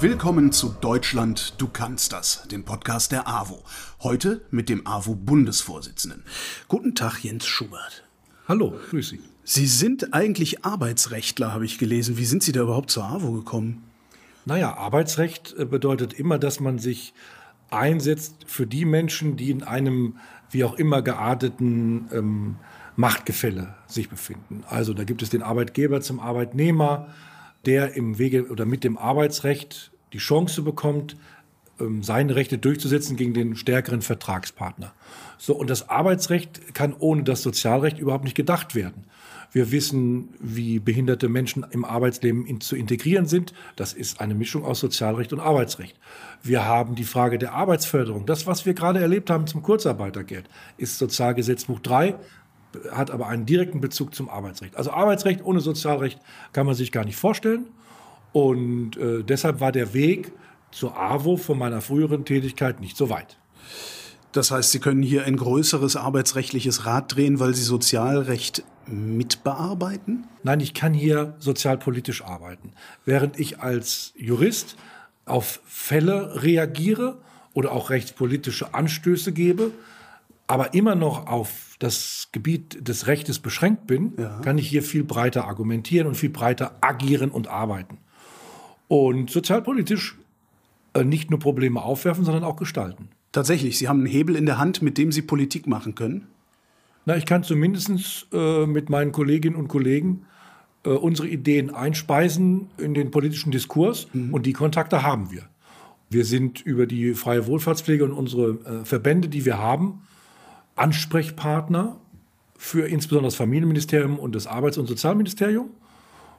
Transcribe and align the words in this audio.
Willkommen 0.00 0.52
zu 0.52 0.68
Deutschland, 0.80 1.54
du 1.58 1.66
kannst 1.66 2.12
das, 2.12 2.46
dem 2.46 2.64
Podcast 2.64 3.10
der 3.10 3.26
AWO. 3.26 3.64
Heute 4.00 4.42
mit 4.52 4.68
dem 4.68 4.86
AWO-Bundesvorsitzenden. 4.86 6.22
Guten 6.68 6.94
Tag, 6.94 7.24
Jens 7.24 7.46
Schubert. 7.46 8.04
Hallo, 8.46 8.78
grüß 8.90 9.08
Sie. 9.08 9.20
Sie 9.42 9.66
sind 9.66 10.14
eigentlich 10.14 10.64
Arbeitsrechtler, 10.64 11.52
habe 11.52 11.64
ich 11.64 11.78
gelesen. 11.78 12.16
Wie 12.16 12.26
sind 12.26 12.44
Sie 12.44 12.52
da 12.52 12.60
überhaupt 12.60 12.92
zur 12.92 13.06
AWO 13.06 13.32
gekommen? 13.32 13.82
Naja, 14.44 14.76
Arbeitsrecht 14.76 15.56
äh, 15.58 15.64
bedeutet 15.64 16.12
immer, 16.12 16.38
dass 16.38 16.60
man 16.60 16.78
sich 16.78 17.12
einsetzt 17.70 18.36
für 18.46 18.68
die 18.68 18.84
Menschen, 18.84 19.36
die 19.36 19.50
in 19.50 19.64
einem 19.64 20.18
wie 20.48 20.62
auch 20.62 20.74
immer 20.74 21.02
gearteten 21.02 22.08
ähm, 22.12 22.56
Machtgefälle 22.94 23.74
sich 23.88 24.08
befinden. 24.08 24.62
Also 24.68 24.94
da 24.94 25.02
gibt 25.02 25.22
es 25.22 25.30
den 25.30 25.42
Arbeitgeber 25.42 26.00
zum 26.02 26.20
Arbeitnehmer, 26.20 27.08
der 27.66 27.94
im 27.94 28.18
Wege 28.18 28.48
oder 28.48 28.64
mit 28.64 28.84
dem 28.84 28.98
Arbeitsrecht 28.98 29.90
die 30.12 30.18
Chance 30.18 30.62
bekommt, 30.62 31.16
ähm, 31.80 32.02
seine 32.02 32.34
Rechte 32.34 32.58
durchzusetzen 32.58 33.16
gegen 33.16 33.34
den 33.34 33.56
stärkeren 33.56 34.02
Vertragspartner. 34.02 34.92
So, 35.36 35.54
und 35.54 35.70
das 35.70 35.88
Arbeitsrecht 35.88 36.74
kann 36.74 36.94
ohne 36.98 37.22
das 37.22 37.42
Sozialrecht 37.42 37.98
überhaupt 37.98 38.24
nicht 38.24 38.36
gedacht 38.36 38.74
werden. 38.74 39.04
Wir 39.50 39.72
wissen, 39.72 40.34
wie 40.40 40.78
behinderte 40.78 41.28
Menschen 41.28 41.64
im 41.70 41.84
Arbeitsleben 41.84 42.44
in, 42.44 42.60
zu 42.60 42.76
integrieren 42.76 43.26
sind. 43.26 43.54
Das 43.76 43.94
ist 43.94 44.20
eine 44.20 44.34
Mischung 44.34 44.64
aus 44.64 44.80
Sozialrecht 44.80 45.32
und 45.32 45.40
Arbeitsrecht. 45.40 45.96
Wir 46.42 46.66
haben 46.66 46.96
die 46.96 47.04
Frage 47.04 47.38
der 47.38 47.54
Arbeitsförderung. 47.54 48.26
Das, 48.26 48.46
was 48.46 48.66
wir 48.66 48.74
gerade 48.74 49.00
erlebt 49.00 49.30
haben 49.30 49.46
zum 49.46 49.62
Kurzarbeitergeld, 49.62 50.48
ist 50.76 50.98
Sozialgesetzbuch 50.98 51.80
3, 51.80 52.16
hat 52.90 53.10
aber 53.10 53.28
einen 53.28 53.46
direkten 53.46 53.80
Bezug 53.80 54.14
zum 54.14 54.28
Arbeitsrecht. 54.28 54.76
Also 54.76 54.90
Arbeitsrecht 54.90 55.44
ohne 55.44 55.60
Sozialrecht 55.60 56.20
kann 56.52 56.66
man 56.66 56.74
sich 56.74 56.92
gar 56.92 57.04
nicht 57.04 57.16
vorstellen. 57.16 57.66
Und 58.32 58.96
äh, 58.96 59.22
deshalb 59.24 59.60
war 59.60 59.72
der 59.72 59.94
Weg 59.94 60.32
zur 60.70 60.96
AWO 60.96 61.36
von 61.36 61.58
meiner 61.58 61.80
früheren 61.80 62.24
Tätigkeit 62.24 62.80
nicht 62.80 62.96
so 62.96 63.08
weit. 63.08 63.38
Das 64.32 64.50
heißt, 64.50 64.70
Sie 64.70 64.78
können 64.78 65.02
hier 65.02 65.24
ein 65.24 65.36
größeres 65.36 65.96
arbeitsrechtliches 65.96 66.84
Rad 66.84 67.14
drehen, 67.16 67.40
weil 67.40 67.54
Sie 67.54 67.62
Sozialrecht 67.62 68.62
mitbearbeiten? 68.86 70.26
Nein, 70.42 70.60
ich 70.60 70.74
kann 70.74 70.94
hier 70.94 71.34
sozialpolitisch 71.38 72.22
arbeiten. 72.22 72.72
Während 73.04 73.38
ich 73.38 73.60
als 73.60 74.12
Jurist 74.16 74.76
auf 75.24 75.60
Fälle 75.66 76.42
reagiere 76.42 77.18
oder 77.54 77.72
auch 77.72 77.90
rechtspolitische 77.90 78.74
Anstöße 78.74 79.32
gebe, 79.32 79.72
aber 80.48 80.74
immer 80.74 80.94
noch 80.94 81.26
auf 81.26 81.76
das 81.78 82.30
Gebiet 82.32 82.88
des 82.88 83.06
Rechtes 83.06 83.38
beschränkt 83.38 83.86
bin, 83.86 84.14
ja. 84.18 84.40
kann 84.40 84.58
ich 84.58 84.68
hier 84.68 84.82
viel 84.82 85.04
breiter 85.04 85.46
argumentieren 85.46 86.08
und 86.08 86.16
viel 86.16 86.30
breiter 86.30 86.76
agieren 86.80 87.30
und 87.30 87.46
arbeiten. 87.46 87.98
Und 88.88 89.30
sozialpolitisch 89.30 90.16
äh, 90.94 91.04
nicht 91.04 91.30
nur 91.30 91.38
Probleme 91.38 91.82
aufwerfen, 91.82 92.24
sondern 92.24 92.42
auch 92.42 92.56
gestalten. 92.56 93.08
Tatsächlich, 93.30 93.78
Sie 93.78 93.88
haben 93.88 93.98
einen 93.98 94.06
Hebel 94.06 94.34
in 94.34 94.46
der 94.46 94.58
Hand, 94.58 94.80
mit 94.80 94.96
dem 94.96 95.12
Sie 95.12 95.22
Politik 95.22 95.66
machen 95.66 95.94
können? 95.94 96.26
Na, 97.04 97.16
ich 97.16 97.26
kann 97.26 97.42
zumindest 97.42 98.26
äh, 98.32 98.66
mit 98.66 98.88
meinen 98.88 99.12
Kolleginnen 99.12 99.56
und 99.56 99.68
Kollegen 99.68 100.24
äh, 100.84 100.90
unsere 100.90 101.28
Ideen 101.28 101.74
einspeisen 101.74 102.70
in 102.78 102.94
den 102.94 103.10
politischen 103.10 103.52
Diskurs 103.52 104.08
mhm. 104.14 104.32
und 104.32 104.46
die 104.46 104.54
Kontakte 104.54 105.02
haben 105.02 105.30
wir. 105.30 105.42
Wir 106.10 106.24
sind 106.24 106.62
über 106.62 106.86
die 106.86 107.12
freie 107.12 107.46
Wohlfahrtspflege 107.46 108.04
und 108.04 108.12
unsere 108.12 108.50
äh, 108.50 108.84
Verbände, 108.84 109.28
die 109.28 109.44
wir 109.44 109.58
haben, 109.58 110.00
Ansprechpartner 110.78 111.96
für 112.56 112.88
insbesondere 112.88 113.28
das 113.28 113.36
Familienministerium 113.36 114.18
und 114.18 114.34
das 114.34 114.46
Arbeits- 114.46 114.78
und 114.78 114.86
Sozialministerium. 114.86 115.70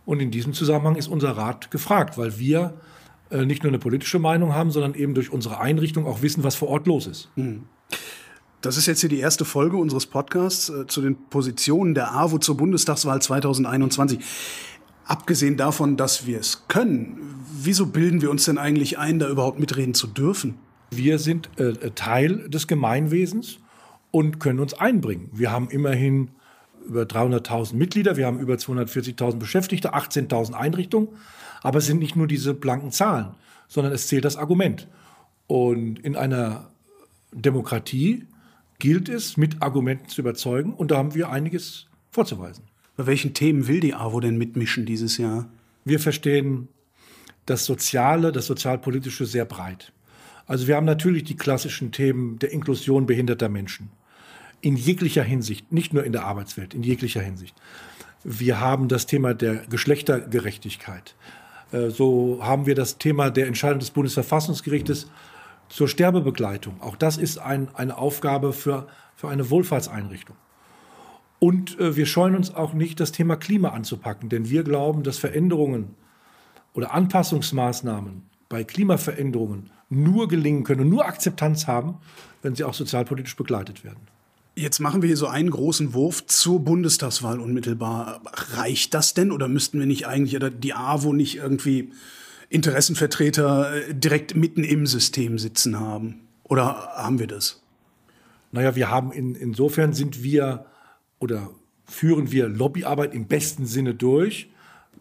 Und 0.05 0.21
in 0.21 0.31
diesem 0.31 0.53
Zusammenhang 0.53 0.95
ist 0.95 1.07
unser 1.07 1.31
Rat 1.31 1.71
gefragt, 1.71 2.17
weil 2.17 2.37
wir 2.39 2.73
äh, 3.31 3.45
nicht 3.45 3.63
nur 3.63 3.69
eine 3.69 3.79
politische 3.79 4.19
Meinung 4.19 4.53
haben, 4.53 4.71
sondern 4.71 4.95
eben 4.95 5.13
durch 5.13 5.31
unsere 5.31 5.59
Einrichtung 5.59 6.05
auch 6.05 6.21
wissen, 6.21 6.43
was 6.43 6.55
vor 6.55 6.69
Ort 6.69 6.87
los 6.87 7.07
ist. 7.07 7.29
Mhm. 7.35 7.63
Das 8.61 8.75
ist 8.75 8.87
jetzt 8.87 8.99
hier 8.99 9.09
die 9.09 9.19
erste 9.19 9.45
Folge 9.45 9.77
unseres 9.77 10.05
Podcasts 10.05 10.69
äh, 10.69 10.87
zu 10.87 11.01
den 11.01 11.15
Positionen 11.29 11.93
der 11.93 12.13
AWO 12.13 12.39
zur 12.39 12.57
Bundestagswahl 12.57 13.21
2021. 13.21 14.19
Abgesehen 15.05 15.57
davon, 15.57 15.95
dass 15.95 16.25
wir 16.25 16.39
es 16.39 16.67
können, 16.67 17.43
wieso 17.61 17.87
bilden 17.87 18.21
wir 18.21 18.29
uns 18.29 18.45
denn 18.45 18.57
eigentlich 18.57 18.97
ein, 18.97 19.19
da 19.19 19.29
überhaupt 19.29 19.59
mitreden 19.59 19.93
zu 19.93 20.07
dürfen? 20.07 20.55
Wir 20.91 21.19
sind 21.19 21.49
äh, 21.57 21.91
Teil 21.91 22.49
des 22.49 22.67
Gemeinwesens 22.67 23.59
und 24.11 24.39
können 24.39 24.59
uns 24.59 24.73
einbringen. 24.73 25.29
Wir 25.33 25.51
haben 25.51 25.69
immerhin 25.69 26.31
über 26.85 27.03
300.000 27.03 27.75
Mitglieder, 27.75 28.17
wir 28.17 28.25
haben 28.25 28.39
über 28.39 28.55
240.000 28.55 29.37
Beschäftigte, 29.37 29.93
18.000 29.93 30.53
Einrichtungen. 30.53 31.09
Aber 31.61 31.79
es 31.79 31.85
sind 31.85 31.99
nicht 31.99 32.15
nur 32.15 32.27
diese 32.27 32.53
blanken 32.53 32.91
Zahlen, 32.91 33.35
sondern 33.67 33.93
es 33.93 34.07
zählt 34.07 34.25
das 34.25 34.37
Argument. 34.37 34.87
Und 35.47 35.99
in 35.99 36.15
einer 36.15 36.71
Demokratie 37.33 38.25
gilt 38.79 39.09
es, 39.09 39.37
mit 39.37 39.61
Argumenten 39.61 40.07
zu 40.09 40.21
überzeugen. 40.21 40.73
Und 40.73 40.91
da 40.91 40.97
haben 40.97 41.15
wir 41.15 41.29
einiges 41.29 41.87
vorzuweisen. 42.11 42.63
Bei 42.95 43.05
welchen 43.05 43.33
Themen 43.33 43.67
will 43.67 43.79
die 43.79 43.93
AWO 43.93 44.19
denn 44.19 44.37
mitmischen 44.37 44.85
dieses 44.85 45.17
Jahr? 45.17 45.49
Wir 45.85 45.99
verstehen 45.99 46.69
das 47.45 47.65
Soziale, 47.65 48.31
das 48.31 48.45
Sozialpolitische 48.47 49.25
sehr 49.25 49.45
breit. 49.45 49.91
Also 50.45 50.67
wir 50.67 50.75
haben 50.75 50.85
natürlich 50.85 51.23
die 51.23 51.35
klassischen 51.35 51.91
Themen 51.91 52.39
der 52.39 52.51
Inklusion 52.51 53.05
behinderter 53.05 53.49
Menschen. 53.49 53.91
In 54.61 54.75
jeglicher 54.75 55.23
Hinsicht, 55.23 55.71
nicht 55.71 55.93
nur 55.93 56.03
in 56.03 56.11
der 56.11 56.25
Arbeitswelt, 56.25 56.73
in 56.73 56.83
jeglicher 56.83 57.21
Hinsicht. 57.21 57.55
Wir 58.23 58.59
haben 58.59 58.87
das 58.87 59.05
Thema 59.05 59.33
der 59.33 59.55
Geschlechtergerechtigkeit. 59.67 61.15
Äh, 61.71 61.89
so 61.89 62.39
haben 62.41 62.65
wir 62.65 62.75
das 62.75 62.97
Thema 62.97 63.29
der 63.29 63.47
Entscheidung 63.47 63.79
des 63.79 63.91
Bundesverfassungsgerichtes 63.91 65.09
zur 65.69 65.87
Sterbebegleitung. 65.87 66.81
Auch 66.81 66.95
das 66.95 67.17
ist 67.17 67.37
ein, 67.37 67.73
eine 67.75 67.97
Aufgabe 67.97 68.53
für, 68.53 68.87
für 69.15 69.29
eine 69.29 69.49
Wohlfahrtseinrichtung. 69.49 70.35
Und 71.39 71.79
äh, 71.79 71.95
wir 71.95 72.05
scheuen 72.05 72.35
uns 72.35 72.53
auch 72.53 72.73
nicht, 72.73 72.99
das 72.99 73.11
Thema 73.11 73.37
Klima 73.37 73.69
anzupacken, 73.69 74.29
denn 74.29 74.49
wir 74.49 74.63
glauben, 74.63 75.03
dass 75.03 75.17
Veränderungen 75.17 75.95
oder 76.73 76.93
Anpassungsmaßnahmen 76.93 78.23
bei 78.49 78.63
Klimaveränderungen 78.63 79.69
nur 79.89 80.27
gelingen 80.27 80.63
können 80.63 80.81
und 80.81 80.89
nur 80.89 81.05
Akzeptanz 81.05 81.67
haben, 81.67 81.97
wenn 82.41 82.55
sie 82.55 82.63
auch 82.63 82.73
sozialpolitisch 82.73 83.35
begleitet 83.35 83.83
werden. 83.83 84.07
Jetzt 84.59 84.79
machen 84.79 85.01
wir 85.01 85.07
hier 85.07 85.15
so 85.15 85.27
einen 85.27 85.51
großen 85.51 85.93
Wurf 85.93 86.25
zur 86.25 86.59
Bundestagswahl 86.59 87.39
unmittelbar. 87.39 88.19
Reicht 88.57 88.93
das 88.93 89.13
denn 89.13 89.31
oder 89.31 89.47
müssten 89.47 89.79
wir 89.79 89.85
nicht 89.85 90.05
eigentlich 90.05 90.35
oder 90.35 90.49
die 90.49 90.73
AWO 90.73 91.13
nicht 91.13 91.37
irgendwie 91.37 91.93
Interessenvertreter 92.49 93.73
äh, 93.73 93.95
direkt 93.95 94.35
mitten 94.35 94.65
im 94.65 94.85
System 94.85 95.39
sitzen 95.39 95.79
haben? 95.79 96.27
Oder 96.43 96.75
haben 96.97 97.19
wir 97.19 97.27
das? 97.27 97.63
Naja, 98.51 98.75
wir 98.75 98.89
haben 98.89 99.13
in, 99.13 99.33
insofern 99.33 99.93
sind 99.93 100.23
wir 100.23 100.65
oder 101.19 101.51
führen 101.85 102.33
wir 102.33 102.49
Lobbyarbeit 102.49 103.13
im 103.13 103.27
besten 103.27 103.65
Sinne 103.65 103.95
durch, 103.95 104.49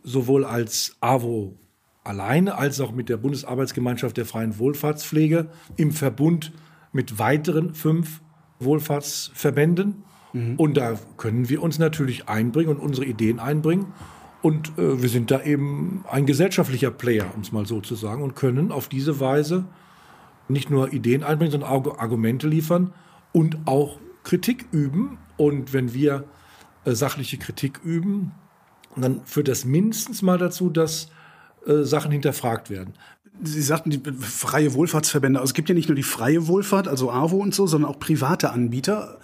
sowohl 0.05 0.45
als 0.45 0.95
AWO 1.01 1.59
alleine 2.05 2.55
als 2.55 2.81
auch 2.81 2.93
mit 2.93 3.09
der 3.09 3.17
Bundesarbeitsgemeinschaft 3.17 4.19
der 4.19 4.25
freien 4.25 4.57
Wohlfahrtspflege 4.61 5.51
im 5.77 5.91
Verbund 5.91 6.53
mit 6.93 7.19
weiteren 7.19 7.75
fünf 7.75 8.21
Wohlfahrtsverbänden. 8.61 10.05
Mhm. 10.33 10.57
Und 10.57 10.77
da 10.77 10.99
können 11.17 11.49
wir 11.49 11.63
uns 11.63 11.79
natürlich 11.79 12.29
einbringen 12.29 12.71
und 12.71 12.79
unsere 12.79 13.07
Ideen 13.07 13.39
einbringen. 13.39 13.93
Und 14.43 14.79
äh, 14.79 15.03
wir 15.03 15.09
sind 15.09 15.31
da 15.31 15.43
eben 15.43 16.05
ein 16.11 16.27
gesellschaftlicher 16.27 16.91
Player, 16.91 17.27
um 17.35 17.43
es 17.43 17.53
mal 17.53 17.67
so 17.67 17.81
zu 17.81 17.95
sagen, 17.95 18.23
und 18.23 18.37
können 18.37 18.71
auf 18.71 18.89
diese 18.89 19.21
Weise 19.21 19.65
nicht 20.49 20.71
nur 20.71 20.93
Ideen 20.93 21.25
einbringen, 21.25 21.53
sondern 21.53 21.71
auch 21.71 21.99
Argumente 21.99 22.49
liefern 22.49 22.93
und 23.33 23.59
auch 23.67 23.99
Kritik 24.25 24.67
üben. 24.73 25.19
Und 25.37 25.73
wenn 25.73 25.95
wir 25.95 26.25
äh, 26.85 26.93
sachliche 26.93 27.39
Kritik 27.39 27.81
üben, 27.85 28.33
dann 28.97 29.25
führt 29.25 29.49
das 29.49 29.65
mindestens 29.65 30.23
mal 30.23 30.39
dazu, 30.39 30.71
dass 30.71 31.11
äh, 31.67 31.83
Sachen 31.83 32.11
hinterfragt 32.11 32.71
werden. 32.71 32.95
Sie 33.43 33.63
sagten 33.63 33.91
die 33.91 34.01
freie 34.21 34.75
Wohlfahrtsverbände. 34.75 35.39
Also 35.41 35.51
es 35.51 35.55
gibt 35.55 35.69
ja 35.69 35.75
nicht 35.75 35.89
nur 35.89 35.97
die 35.97 36.03
freie 36.03 36.47
Wohlfahrt, 36.47 36.89
also 36.89 37.11
AWO 37.11 37.37
und 37.37 37.55
so, 37.55 37.67
sondern 37.67 37.91
auch 37.91 37.99
private 37.99 38.51
Anbieter. 38.51 39.19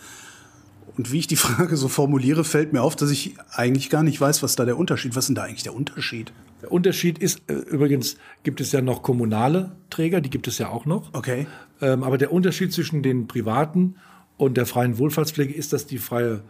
Und 0.96 1.11
wie 1.11 1.19
ich 1.19 1.26
die 1.26 1.37
Frage 1.37 1.76
so 1.76 1.88
formuliere, 1.88 2.44
fällt 2.44 2.72
mir 2.72 2.82
auf, 2.82 2.96
dass 2.96 3.11
ich 3.11 3.34
eigentlich 3.52 3.90
gar 3.90 4.02
nicht 4.02 4.20
weiß, 4.20 4.43
was 4.43 4.56
da 4.56 4.64
der 4.64 4.78
Unterschied. 4.78 5.16
Was 5.16 5.25
ist 5.25 5.28
denn 5.28 5.34
da 5.34 5.43
eigentlich 5.43 5.64
der 5.64 5.75
Unterschied? 5.75 6.32
Der 6.62 6.72
Unterschied 6.72 7.19
ist 7.19 7.43
äh, 7.49 7.55
übrigens 7.55 8.16
gibt 8.43 8.61
es 8.61 8.72
ja 8.72 8.81
noch 8.81 9.02
kommunale 9.02 9.72
Träger, 9.90 10.20
die 10.20 10.31
gibt 10.31 10.49
es 10.49 10.58
ja 10.58 10.69
auch 10.69 10.87
noch. 10.87 11.12
Okay. 11.12 11.46
Ähm, 11.81 12.02
aber 12.02 12.16
der 12.16 12.32
Unterschied 12.32 12.72
zwischen 12.72 13.02
den 13.02 13.26
privaten 13.26 13.96
und 14.37 14.56
der 14.56 14.66
freien 14.66 14.99
Wohlfahrtspflege 14.99 15.52
ist, 15.52 15.72
dass 15.72 15.87
die 15.87 15.99
freie 15.99 16.43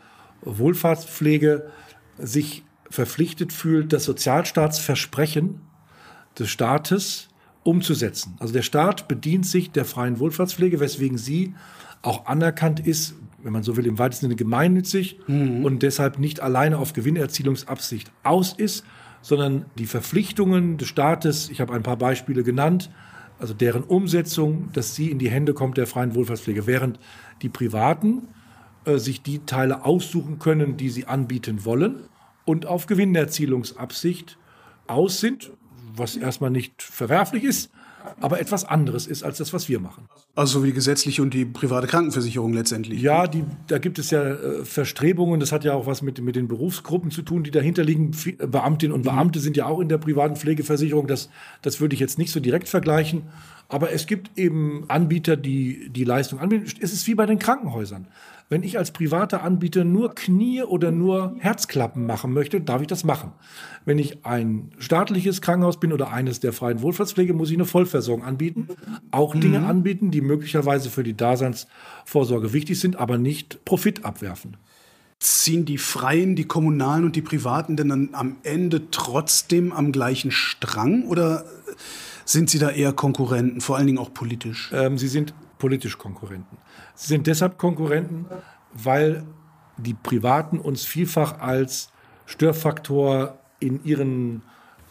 Wohlfahrtspflege 0.43 1.71
sich 2.19 2.65
verpflichtet 2.91 3.53
fühlt, 3.53 3.93
das 3.93 4.05
Sozialstaatsversprechen 4.05 5.61
des 6.39 6.51
Staates 6.51 7.29
umzusetzen. 7.65 8.37
Also 8.39 8.53
der 8.53 8.63
Staat 8.63 9.09
bedient 9.09 9.47
sich 9.47 9.71
der 9.73 9.85
freien 9.85 10.21
Wohlfahrtspflege, 10.21 10.81
weswegen 10.81 11.19
sie 11.19 11.55
auch 12.03 12.27
anerkannt 12.27 12.81
ist, 12.81 13.15
wenn 13.43 13.53
man 13.53 13.63
so 13.63 13.77
will, 13.77 13.87
im 13.87 13.99
weitesten 13.99 14.27
Sinne 14.27 14.37
gemeinnützig 14.37 15.19
mhm. 15.27 15.65
und 15.65 15.83
deshalb 15.83 16.19
nicht 16.19 16.41
alleine 16.41 16.79
auf 16.79 16.93
Gewinnerzielungsabsicht 16.93 18.13
aus 18.23 18.53
ist, 18.53 18.85
sondern 19.23 19.65
die 19.79 19.87
Verpflichtungen 19.87 20.77
des 20.77 20.89
Staates, 20.89 21.49
ich 21.49 21.61
habe 21.61 21.73
ein 21.73 21.83
paar 21.83 21.97
Beispiele 21.97 22.43
genannt, 22.43 22.91
also 23.39 23.55
deren 23.55 23.83
Umsetzung, 23.83 24.69
dass 24.73 24.95
sie 24.95 25.11
in 25.11 25.19
die 25.19 25.31
Hände 25.31 25.55
kommt 25.55 25.77
der 25.77 25.87
freien 25.87 26.15
Wohlfahrtspflege, 26.15 26.67
während 26.67 27.01
die 27.43 27.49
Privaten 27.49 28.29
äh, 28.85 28.99
sich 28.99 29.23
die 29.23 29.41
Teile 29.41 29.85
aussuchen 29.85 30.39
können, 30.39 30.77
die 30.77 30.91
sie 30.91 31.07
anbieten 31.07 31.65
wollen 31.65 32.05
und 32.45 32.67
auf 32.67 32.87
Gewinnerzielungsabsicht 32.87 34.39
aus 34.87 35.21
sind, 35.21 35.53
was 35.97 36.17
erstmal 36.17 36.51
nicht 36.51 36.83
verwerflich 36.83 37.45
ist, 37.45 37.71
aber 38.21 38.41
etwas 38.41 38.65
anderes 38.65 39.07
ist 39.07 39.23
als 39.23 39.39
das, 39.39 39.53
was 39.53 39.69
wir 39.69 39.81
machen. 39.81 40.09
Also 40.35 40.63
wie 40.63 40.69
die 40.69 40.73
gesetzliche 40.73 41.23
und 41.23 41.33
die 41.33 41.45
private 41.45 41.87
Krankenversicherung 41.87 42.53
letztendlich. 42.53 43.01
Ja, 43.01 43.27
die, 43.27 43.45
da 43.67 43.79
gibt 43.79 43.99
es 43.99 44.11
ja 44.11 44.23
äh, 44.23 44.65
Verstrebungen. 44.65 45.41
Das 45.41 45.53
hat 45.53 45.65
ja 45.65 45.75
auch 45.75 45.87
was 45.87 46.03
mit, 46.03 46.21
mit 46.21 46.37
den 46.37 46.49
Berufsgruppen 46.49 47.11
zu 47.11 47.23
tun, 47.23 47.45
die 47.45 47.51
dahinter 47.51 47.83
liegen. 47.83 48.11
Äh, 48.27 48.47
Beamtinnen 48.47 48.95
und 48.95 49.03
Beamte 49.03 49.41
sind 49.41 49.57
ja 49.57 49.67
auch 49.67 49.81
in 49.81 49.89
der 49.89 49.99
privaten 49.99 50.37
Pflegeversicherung. 50.37 51.07
Das, 51.07 51.31
das 51.63 51.81
würde 51.81 51.95
ich 51.95 52.01
jetzt 52.01 52.19
nicht 52.19 52.31
so 52.31 52.41
direkt 52.41 52.69
vergleichen. 52.69 53.23
Aber 53.69 53.93
es 53.93 54.07
gibt 54.07 54.39
eben 54.39 54.85
Anbieter, 54.89 55.37
die 55.37 55.89
die 55.89 56.05
Leistung 56.05 56.39
anbieten. 56.39 56.67
Es 56.81 56.93
ist 56.93 57.07
wie 57.07 57.15
bei 57.15 57.27
den 57.27 57.39
Krankenhäusern. 57.39 58.07
Wenn 58.51 58.63
ich 58.63 58.77
als 58.77 58.91
privater 58.91 59.43
Anbieter 59.43 59.85
nur 59.85 60.15
Knie 60.15 60.63
oder 60.63 60.91
nur 60.91 61.35
Herzklappen 61.39 62.07
machen 62.07 62.33
möchte, 62.33 62.61
darf 62.61 62.83
ich 62.83 62.87
das 62.87 63.03
machen. 63.03 63.33
Wenn 63.87 63.99
ich 63.99 64.25
ein 64.27 64.71
staatliches 64.79 65.41
Krankenhaus 65.41 65.81
bin 65.81 65.93
oder 65.93 66.11
eines 66.13 66.41
der 66.41 66.53
freien 66.53 66.83
Wohlfahrtspflege, 66.83 67.33
muss 67.33 67.51
ich 67.51 67.57
eine 67.57 67.65
Vollversorgung 67.65 68.25
anbieten. 68.25 68.69
Auch 69.11 69.35
Dinge 69.35 69.61
mhm. 69.61 69.67
anbieten, 69.67 70.11
die 70.11 70.21
möglicherweise 70.21 70.91
für 70.91 71.03
die 71.03 71.17
Daseinsvorsorge 71.17 72.53
wichtig 72.53 72.79
sind, 72.79 72.97
aber 72.97 73.17
nicht 73.17 73.65
Profit 73.65 74.05
abwerfen. 74.05 74.59
Ziehen 75.21 75.65
die 75.65 75.79
Freien, 75.79 76.37
die 76.37 76.45
Kommunalen 76.45 77.05
und 77.05 77.17
die 77.17 77.23
Privaten 77.23 77.77
denn 77.77 77.89
dann 77.89 78.11
am 78.13 78.37
Ende 78.43 78.91
trotzdem 78.91 79.73
am 79.73 79.91
gleichen 79.91 80.31
Strang 80.31 81.05
oder 81.05 81.47
sind 82.27 82.51
sie 82.51 82.59
da 82.59 82.71
eher 82.71 82.93
Konkurrenten, 82.93 83.63
vor 83.63 83.77
allen 83.77 83.87
Dingen 83.87 83.99
auch 83.99 84.13
politisch? 84.13 84.71
Ähm, 84.75 84.99
sie 84.99 85.09
sind 85.09 85.35
politisch 85.65 85.97
Konkurrenten. 85.97 86.59
Sie 86.95 87.07
sind 87.07 87.27
deshalb 87.27 87.57
Konkurrenten, 87.57 88.27
weil 88.75 89.25
die 89.79 89.95
Privaten 89.95 90.59
uns 90.59 90.85
vielfach 90.85 91.41
als 91.41 91.89
Störfaktor 92.27 93.39
in 93.61 93.83
ihren 93.83 94.43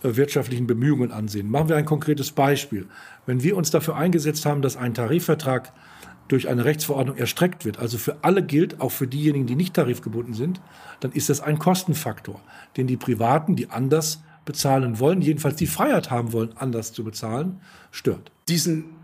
äh, 0.02 0.16
wirtschaftlichen 0.16 0.66
Bemühungen 0.66 1.12
ansehen. 1.12 1.48
Machen 1.48 1.70
wir 1.70 1.76
ein 1.76 1.86
konkretes 1.86 2.32
Beispiel. 2.32 2.88
Wenn 3.28 3.44
wir 3.44 3.56
uns 3.56 3.70
dafür 3.70 3.98
eingesetzt 3.98 4.48
haben, 4.48 4.64
dass 4.64 4.76
ein 4.76 4.96
Tarifvertrag 4.96 5.72
durch 6.28 6.50
eine 6.50 6.66
Rechtsverordnung 6.66 7.18
erstreckt 7.18 7.66
wird, 7.66 7.78
also 7.78 8.00
für 8.00 8.24
alle 8.24 8.42
gilt, 8.42 8.82
auch 8.82 8.92
für 8.92 9.06
diejenigen, 9.06 9.46
die 9.46 9.56
nicht 9.56 9.76
tarifgebunden 9.76 10.34
sind, 10.34 10.60
dann 11.02 11.12
ist 11.12 11.30
das 11.30 11.40
ein 11.40 11.60
Kostenfaktor, 11.60 12.42
den 12.78 12.88
die 12.88 12.98
Privaten, 12.98 13.56
die 13.56 13.70
anders 13.70 14.24
bezahlen 14.44 14.98
wollen, 14.98 15.22
jedenfalls 15.22 15.56
die 15.56 15.68
Freiheit 15.68 16.10
haben 16.10 16.34
wollen, 16.34 16.58
anders 16.58 16.94
zu 16.94 17.04
bezahlen, 17.04 17.62
stört. 17.92 18.32
Diesen 18.50 19.03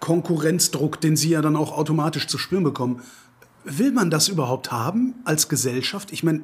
Konkurrenzdruck, 0.00 1.00
den 1.00 1.16
Sie 1.16 1.30
ja 1.30 1.42
dann 1.42 1.56
auch 1.56 1.76
automatisch 1.76 2.26
zu 2.26 2.38
spüren 2.38 2.64
bekommen. 2.64 3.02
Will 3.64 3.92
man 3.92 4.10
das 4.10 4.28
überhaupt 4.28 4.70
haben 4.70 5.14
als 5.24 5.48
Gesellschaft? 5.48 6.12
Ich 6.12 6.22
meine, 6.22 6.42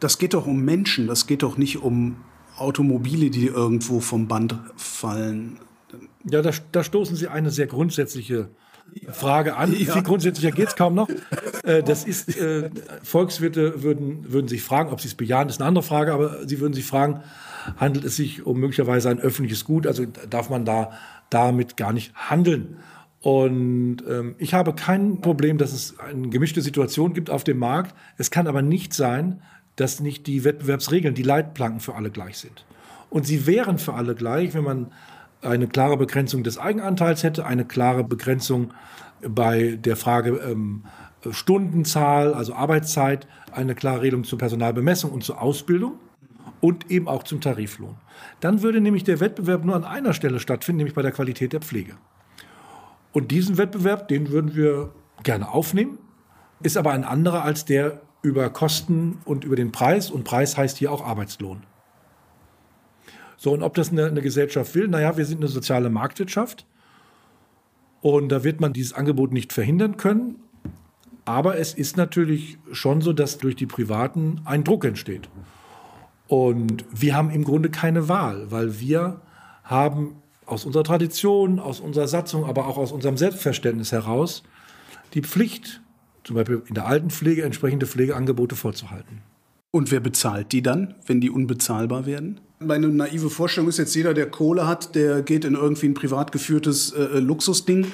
das 0.00 0.18
geht 0.18 0.34
doch 0.34 0.46
um 0.46 0.60
Menschen, 0.62 1.06
das 1.06 1.26
geht 1.26 1.42
doch 1.42 1.56
nicht 1.56 1.82
um 1.82 2.16
Automobile, 2.58 3.30
die 3.30 3.46
irgendwo 3.46 4.00
vom 4.00 4.28
Band 4.28 4.58
fallen. 4.76 5.58
Ja, 6.24 6.42
da, 6.42 6.50
da 6.72 6.84
stoßen 6.84 7.16
Sie 7.16 7.28
eine 7.28 7.50
sehr 7.50 7.66
grundsätzliche 7.66 8.50
Frage 9.10 9.56
an. 9.56 9.72
Ja. 9.72 9.92
Viel 9.92 10.02
grundsätzlicher 10.02 10.50
geht 10.50 10.68
es 10.68 10.76
kaum 10.76 10.94
noch. 10.94 11.08
Äh, 11.62 11.82
das 11.82 12.04
ist, 12.04 12.36
äh, 12.36 12.70
Volkswirte 13.02 13.82
würden, 13.82 14.32
würden 14.32 14.48
sich 14.48 14.62
fragen, 14.62 14.90
ob 14.90 15.00
sie 15.00 15.08
es 15.08 15.14
bejahen, 15.14 15.48
ist 15.48 15.60
eine 15.60 15.68
andere 15.68 15.84
Frage, 15.84 16.12
aber 16.12 16.46
sie 16.46 16.60
würden 16.60 16.74
sich 16.74 16.86
fragen, 16.86 17.22
handelt 17.76 18.04
es 18.04 18.16
sich 18.16 18.46
um 18.46 18.58
möglicherweise 18.58 19.10
ein 19.10 19.18
öffentliches 19.18 19.64
Gut? 19.64 19.86
Also 19.86 20.04
darf 20.06 20.50
man 20.50 20.64
da 20.64 20.92
damit 21.30 21.76
gar 21.76 21.92
nicht 21.92 22.14
handeln? 22.14 22.78
Und 23.20 24.04
ähm, 24.08 24.36
ich 24.38 24.54
habe 24.54 24.74
kein 24.74 25.20
Problem, 25.20 25.58
dass 25.58 25.72
es 25.72 25.98
eine 25.98 26.28
gemischte 26.28 26.62
Situation 26.62 27.14
gibt 27.14 27.30
auf 27.30 27.42
dem 27.42 27.58
Markt. 27.58 27.94
Es 28.18 28.30
kann 28.30 28.46
aber 28.46 28.62
nicht 28.62 28.94
sein, 28.94 29.42
dass 29.74 30.00
nicht 30.00 30.26
die 30.26 30.44
Wettbewerbsregeln, 30.44 31.14
die 31.14 31.22
Leitplanken 31.22 31.80
für 31.80 31.94
alle 31.94 32.10
gleich 32.10 32.38
sind. 32.38 32.64
Und 33.10 33.26
sie 33.26 33.46
wären 33.46 33.78
für 33.78 33.94
alle 33.94 34.14
gleich, 34.14 34.54
wenn 34.54 34.64
man 34.64 34.92
eine 35.42 35.66
klare 35.66 35.96
Begrenzung 35.96 36.42
des 36.42 36.58
Eigenanteils 36.58 37.22
hätte, 37.22 37.46
eine 37.46 37.64
klare 37.64 38.04
Begrenzung 38.04 38.72
bei 39.26 39.78
der 39.78 39.96
Frage 39.96 40.38
ähm, 40.38 40.84
Stundenzahl, 41.30 42.34
also 42.34 42.54
Arbeitszeit, 42.54 43.26
eine 43.52 43.74
klare 43.74 44.02
Regelung 44.02 44.24
zur 44.24 44.38
Personalbemessung 44.38 45.10
und 45.10 45.24
zur 45.24 45.40
Ausbildung 45.40 45.94
und 46.60 46.90
eben 46.90 47.08
auch 47.08 47.22
zum 47.22 47.40
Tariflohn. 47.40 47.96
Dann 48.40 48.62
würde 48.62 48.80
nämlich 48.80 49.04
der 49.04 49.20
Wettbewerb 49.20 49.64
nur 49.64 49.74
an 49.74 49.84
einer 49.84 50.12
Stelle 50.12 50.40
stattfinden, 50.40 50.78
nämlich 50.78 50.94
bei 50.94 51.02
der 51.02 51.12
Qualität 51.12 51.52
der 51.52 51.60
Pflege. 51.60 51.94
Und 53.12 53.30
diesen 53.30 53.58
Wettbewerb, 53.58 54.08
den 54.08 54.30
würden 54.30 54.54
wir 54.54 54.92
gerne 55.22 55.50
aufnehmen, 55.50 55.98
ist 56.62 56.76
aber 56.76 56.92
ein 56.92 57.04
anderer 57.04 57.42
als 57.42 57.64
der 57.64 58.02
über 58.22 58.50
Kosten 58.50 59.18
und 59.24 59.44
über 59.44 59.56
den 59.56 59.72
Preis. 59.72 60.10
Und 60.10 60.24
Preis 60.24 60.56
heißt 60.56 60.76
hier 60.78 60.92
auch 60.92 61.04
Arbeitslohn. 61.04 61.62
So, 63.36 63.52
und 63.52 63.62
ob 63.62 63.74
das 63.74 63.90
eine, 63.90 64.06
eine 64.06 64.22
Gesellschaft 64.22 64.74
will, 64.74 64.88
naja, 64.88 65.16
wir 65.16 65.26
sind 65.26 65.38
eine 65.38 65.48
soziale 65.48 65.90
Marktwirtschaft 65.90 66.66
und 68.00 68.28
da 68.30 68.44
wird 68.44 68.60
man 68.60 68.72
dieses 68.72 68.92
Angebot 68.92 69.32
nicht 69.32 69.52
verhindern 69.52 69.96
können. 69.96 70.36
Aber 71.24 71.58
es 71.58 71.74
ist 71.74 71.96
natürlich 71.96 72.56
schon 72.70 73.00
so, 73.00 73.12
dass 73.12 73.38
durch 73.38 73.56
die 73.56 73.66
Privaten 73.66 74.40
ein 74.44 74.62
Druck 74.62 74.84
entsteht. 74.84 75.28
Und 76.28 76.84
wir 76.92 77.16
haben 77.16 77.30
im 77.30 77.44
Grunde 77.44 77.68
keine 77.68 78.08
Wahl, 78.08 78.50
weil 78.50 78.78
wir 78.80 79.20
haben 79.64 80.22
aus 80.44 80.64
unserer 80.64 80.84
Tradition, 80.84 81.58
aus 81.58 81.80
unserer 81.80 82.06
Satzung, 82.06 82.44
aber 82.44 82.66
auch 82.66 82.78
aus 82.78 82.92
unserem 82.92 83.16
Selbstverständnis 83.16 83.92
heraus 83.92 84.44
die 85.14 85.22
Pflicht, 85.22 85.80
zum 86.24 86.36
Beispiel 86.36 86.62
in 86.66 86.74
der 86.74 86.86
Altenpflege 86.86 87.42
entsprechende 87.42 87.86
Pflegeangebote 87.86 88.54
vorzuhalten. 88.54 89.22
Und 89.76 89.90
wer 89.90 90.00
bezahlt 90.00 90.52
die 90.52 90.62
dann, 90.62 90.94
wenn 91.06 91.20
die 91.20 91.28
unbezahlbar 91.28 92.06
werden? 92.06 92.40
Meine 92.60 92.88
naive 92.88 93.28
Vorstellung 93.28 93.68
ist 93.68 93.76
jetzt, 93.76 93.94
jeder, 93.94 94.14
der 94.14 94.30
Kohle 94.30 94.66
hat, 94.66 94.94
der 94.94 95.20
geht 95.20 95.44
in 95.44 95.52
irgendwie 95.52 95.84
ein 95.84 95.92
privat 95.92 96.32
geführtes 96.32 96.92
äh, 96.92 97.02
äh, 97.02 97.18
Luxusding. 97.18 97.86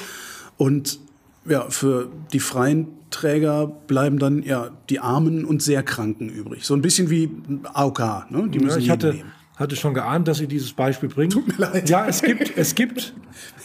Und 0.57 1.01
ja, 1.45 1.69
für 1.71 2.09
die 2.33 2.39
freien 2.39 2.87
Träger 3.11 3.67
bleiben 3.67 4.21
dann 4.21 4.45
ja 4.45 4.71
die 4.91 5.01
Armen 5.01 5.45
und 5.45 5.61
sehr 5.61 5.83
Kranken 5.83 6.29
übrig. 6.29 6.65
So 6.65 6.75
ein 6.75 6.83
bisschen 6.83 7.11
wie 7.11 7.29
AOK. 7.73 8.31
Ne? 8.31 8.49
Die 8.49 8.61
müssen 8.61 8.79
ja, 8.79 8.85
ich 8.85 8.91
hatte, 8.91 9.15
nehmen. 9.15 9.33
hatte 9.57 9.75
schon 9.75 9.93
geahnt, 9.93 10.29
dass 10.29 10.39
Sie 10.39 10.47
dieses 10.47 10.75
Beispiel 10.75 11.09
bringen. 11.09 11.31
Tut 11.31 11.49
mir 11.49 11.57
leid. 11.57 11.91
Ja, 11.91 12.07
es 12.07 12.23
gibt, 12.23 12.57
es 12.57 12.77
gibt, 12.77 13.13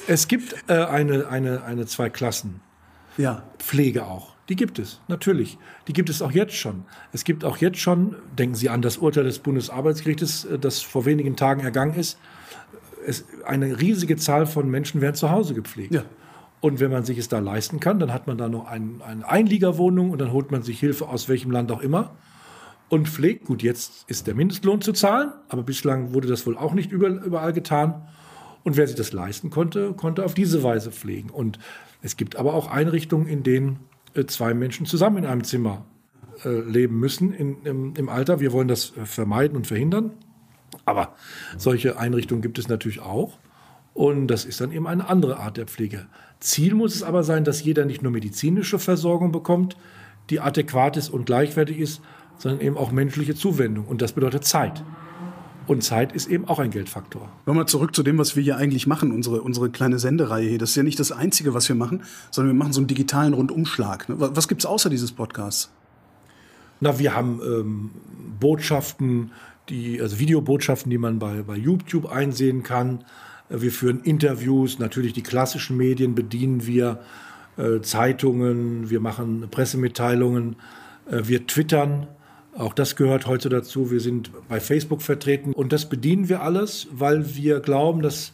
es 0.07 0.27
gibt 0.27 0.55
äh, 0.65 0.73
eine, 0.73 1.27
eine, 1.27 1.63
eine 1.65 1.85
Zwei-Klassen. 1.85 2.61
Ja. 3.15 3.43
Pflege 3.59 4.05
auch. 4.05 4.36
Die 4.49 4.55
gibt 4.55 4.79
es, 4.79 5.01
natürlich. 5.07 5.57
Die 5.87 5.93
gibt 5.93 6.09
es 6.09 6.21
auch 6.21 6.31
jetzt 6.31 6.55
schon. 6.55 6.85
Es 7.11 7.23
gibt 7.23 7.43
auch 7.43 7.57
jetzt 7.57 7.79
schon, 7.79 8.15
denken 8.37 8.55
Sie 8.55 8.69
an 8.69 8.81
das 8.81 8.97
Urteil 8.97 9.25
des 9.25 9.39
Bundesarbeitsgerichtes, 9.39 10.45
äh, 10.45 10.59
das 10.59 10.81
vor 10.81 11.05
wenigen 11.05 11.35
Tagen 11.35 11.61
ergangen 11.61 11.95
ist, 11.95 12.17
es, 13.05 13.25
eine 13.45 13.79
riesige 13.79 14.17
Zahl 14.17 14.45
von 14.45 14.69
Menschen 14.69 15.01
werden 15.01 15.15
zu 15.15 15.31
Hause 15.31 15.53
gepflegt. 15.53 15.93
Ja. 15.93 16.03
Und 16.59 16.79
wenn 16.79 16.91
man 16.91 17.05
sich 17.05 17.17
es 17.17 17.29
da 17.29 17.39
leisten 17.39 17.79
kann, 17.79 17.99
dann 17.99 18.11
hat 18.11 18.27
man 18.27 18.37
da 18.37 18.49
noch 18.49 18.67
ein, 18.67 19.01
eine 19.05 19.27
Einliegerwohnung 19.27 20.09
und 20.09 20.19
dann 20.19 20.31
holt 20.31 20.51
man 20.51 20.63
sich 20.63 20.79
Hilfe 20.79 21.07
aus 21.07 21.29
welchem 21.29 21.51
Land 21.51 21.71
auch 21.71 21.81
immer 21.81 22.15
und 22.89 23.07
pflegt. 23.07 23.45
Gut, 23.45 23.61
jetzt 23.61 24.05
ist 24.07 24.27
der 24.27 24.33
Mindestlohn 24.35 24.81
zu 24.81 24.93
zahlen, 24.93 25.31
aber 25.49 25.63
bislang 25.63 26.13
wurde 26.13 26.27
das 26.27 26.45
wohl 26.47 26.57
auch 26.57 26.73
nicht 26.73 26.91
überall 26.91 27.53
getan. 27.53 28.07
Und 28.63 28.75
wer 28.75 28.87
sich 28.87 28.97
das 28.97 29.13
leisten 29.13 29.49
konnte, 29.49 29.93
konnte 29.93 30.25
auf 30.25 30.33
diese 30.33 30.63
Weise 30.63 30.91
pflegen. 30.91 31.29
Und 31.29 31.59
es 32.01 32.17
gibt 32.17 32.35
aber 32.35 32.53
auch 32.53 32.69
Einrichtungen, 32.69 33.27
in 33.27 33.43
denen 33.43 33.79
zwei 34.25 34.53
Menschen 34.53 34.85
zusammen 34.85 35.17
in 35.17 35.25
einem 35.25 35.43
Zimmer 35.43 35.85
äh, 36.43 36.59
leben 36.59 36.99
müssen 36.99 37.33
in, 37.33 37.63
im, 37.63 37.93
im, 37.95 38.09
Alter. 38.09 38.39
Wir 38.39 38.51
wollen 38.51 38.67
das 38.67 38.95
äh, 38.97 39.05
vermeiden 39.05 39.57
und 39.57 39.67
verhindern. 39.67 40.11
Aber 40.85 41.15
solche 41.57 41.97
Einrichtungen 41.99 42.41
gibt 42.41 42.59
es 42.59 42.67
natürlich 42.67 42.99
auch. 42.99 43.37
Und 43.93 44.27
das 44.27 44.45
ist 44.45 44.61
dann 44.61 44.71
eben 44.71 44.87
eine 44.87 45.09
andere 45.09 45.37
Art 45.37 45.57
der 45.57 45.65
Pflege. 45.65 46.07
Ziel 46.39 46.75
muss 46.75 46.95
es 46.95 47.03
aber 47.03 47.23
sein, 47.23 47.43
dass 47.43 47.63
jeder 47.63 47.85
nicht 47.85 48.03
nur 48.03 48.11
medizinische 48.11 48.77
Versorgung 48.77 49.31
bekommt, 49.31 49.75
die 50.29 50.39
adäquat 50.39 50.97
ist 50.97 51.09
und 51.09 51.25
gleichwertig 51.25 51.79
ist, 51.79 52.01
sondern 52.37 52.61
eben 52.61 52.77
auch 52.77 52.91
menschliche 52.91 53.33
Zuwendung. 53.33 53.85
Und 53.85 54.01
das 54.01 54.13
bedeutet 54.13 54.45
Zeit. 54.45 54.83
Und 55.67 55.83
Zeit 55.83 56.13
ist 56.13 56.27
eben 56.27 56.47
auch 56.47 56.59
ein 56.59 56.71
Geldfaktor. 56.71 57.29
Nochmal 57.45 57.67
zurück 57.67 57.93
zu 57.93 58.01
dem, 58.01 58.17
was 58.17 58.37
wir 58.37 58.43
hier 58.43 58.55
eigentlich 58.57 58.87
machen, 58.87 59.11
unsere, 59.11 59.41
unsere 59.41 59.69
kleine 59.69 59.99
Sendereihe 59.99 60.47
hier. 60.47 60.57
Das 60.57 60.71
ist 60.71 60.75
ja 60.77 60.83
nicht 60.83 60.99
das 60.99 61.11
Einzige, 61.11 61.53
was 61.53 61.67
wir 61.67 61.75
machen, 61.75 62.03
sondern 62.31 62.55
wir 62.55 62.57
machen 62.57 62.71
so 62.71 62.79
einen 62.79 62.87
digitalen 62.87 63.33
Rundumschlag. 63.33 64.07
Ne? 64.07 64.15
Was 64.17 64.47
gibt 64.47 64.61
es 64.61 64.65
außer 64.65 64.89
dieses 64.89 65.11
Podcasts? 65.11 65.69
Na, 66.79 66.99
wir 66.99 67.13
haben 67.13 67.41
ähm, 67.43 67.91
Botschaften, 68.39 69.31
die, 69.67 70.01
also 70.01 70.19
Videobotschaften, 70.19 70.89
die 70.89 70.97
man 70.97 71.19
bei, 71.19 71.41
bei 71.41 71.57
YouTube 71.57 72.09
einsehen 72.09 72.63
kann. 72.63 73.03
Wir 73.49 73.71
führen 73.71 74.01
Interviews, 74.01 74.79
natürlich 74.79 75.13
die 75.13 75.23
klassischen 75.23 75.75
Medien 75.75 76.15
bedienen 76.15 76.65
wir, 76.65 77.01
äh, 77.57 77.81
Zeitungen, 77.81 78.89
wir 78.89 78.99
machen 78.99 79.47
Pressemitteilungen, 79.49 80.55
äh, 81.09 81.23
wir 81.23 81.45
twittern 81.47 82.07
Auch 82.57 82.73
das 82.73 82.95
gehört 82.95 83.27
heute 83.27 83.49
dazu. 83.49 83.91
Wir 83.91 83.99
sind 83.99 84.31
bei 84.47 84.59
Facebook 84.59 85.03
vertreten 85.03 85.53
und 85.53 85.71
das 85.71 85.87
bedienen 85.89 86.27
wir 86.27 86.41
alles, 86.41 86.87
weil 86.91 87.35
wir 87.35 87.59
glauben, 87.59 88.01
dass 88.01 88.33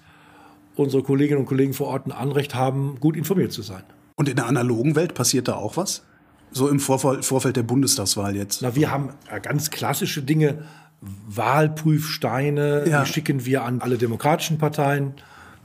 unsere 0.75 1.03
Kolleginnen 1.03 1.41
und 1.41 1.45
Kollegen 1.45 1.73
vor 1.73 1.87
Ort 1.87 2.07
ein 2.07 2.13
Anrecht 2.13 2.55
haben, 2.55 2.97
gut 3.01 3.17
informiert 3.17 3.51
zu 3.51 3.61
sein. 3.61 3.83
Und 4.15 4.29
in 4.29 4.37
der 4.37 4.47
analogen 4.47 4.95
Welt 4.95 5.13
passiert 5.13 5.49
da 5.49 5.55
auch 5.55 5.75
was? 5.75 6.05
So 6.51 6.69
im 6.69 6.79
Vorfeld 6.79 7.55
der 7.57 7.63
Bundestagswahl 7.63 8.35
jetzt? 8.35 8.61
Na, 8.61 8.75
wir 8.75 8.91
haben 8.91 9.09
ganz 9.41 9.71
klassische 9.71 10.21
Dinge. 10.21 10.63
Wahlprüfsteine, 11.27 12.87
ja. 12.87 13.03
die 13.03 13.11
schicken 13.11 13.45
wir 13.45 13.63
an 13.63 13.81
alle 13.81 13.97
demokratischen 13.97 14.57
Parteien 14.57 15.15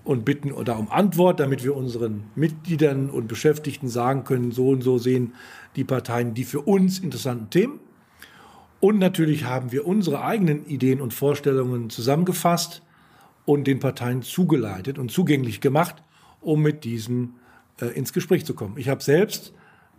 und 0.03 0.25
bitten 0.25 0.53
da 0.65 0.75
um 0.75 0.91
Antwort, 0.91 1.39
damit 1.39 1.63
wir 1.63 1.77
unseren 1.77 2.25
Mitgliedern 2.35 3.09
und 3.09 3.29
Beschäftigten 3.29 3.89
sagen 3.89 4.25
können, 4.25 4.51
so 4.51 4.71
und 4.71 4.83
so 4.83 4.99
sehen 4.99 5.35
die 5.77 5.85
Parteien 5.85 6.35
die 6.35 6.43
für 6.43 6.63
uns 6.63 6.99
interessanten 6.99 7.51
Themen. 7.51 7.79
Und 8.81 8.99
natürlich 8.99 9.45
haben 9.45 9.73
wir 9.73 9.87
unsere 9.87 10.23
eigenen 10.23 10.67
Ideen 10.67 11.01
und 11.01 11.13
Vorstellungen 11.13 11.91
zusammengefasst 11.91 12.83
und 13.45 13.67
den 13.67 13.81
Parteien 13.81 14.23
zugeleitet 14.23 14.99
und 14.99 15.11
zugänglich 15.11 15.61
gemacht, 15.61 15.97
um 16.41 16.63
mit 16.63 16.85
diesen 16.85 17.35
äh, 17.81 17.87
ins 17.87 18.13
Gespräch 18.13 18.45
zu 18.45 18.55
kommen. 18.55 18.77
Ich 18.77 18.89
habe 18.89 19.03
selbst 19.03 19.53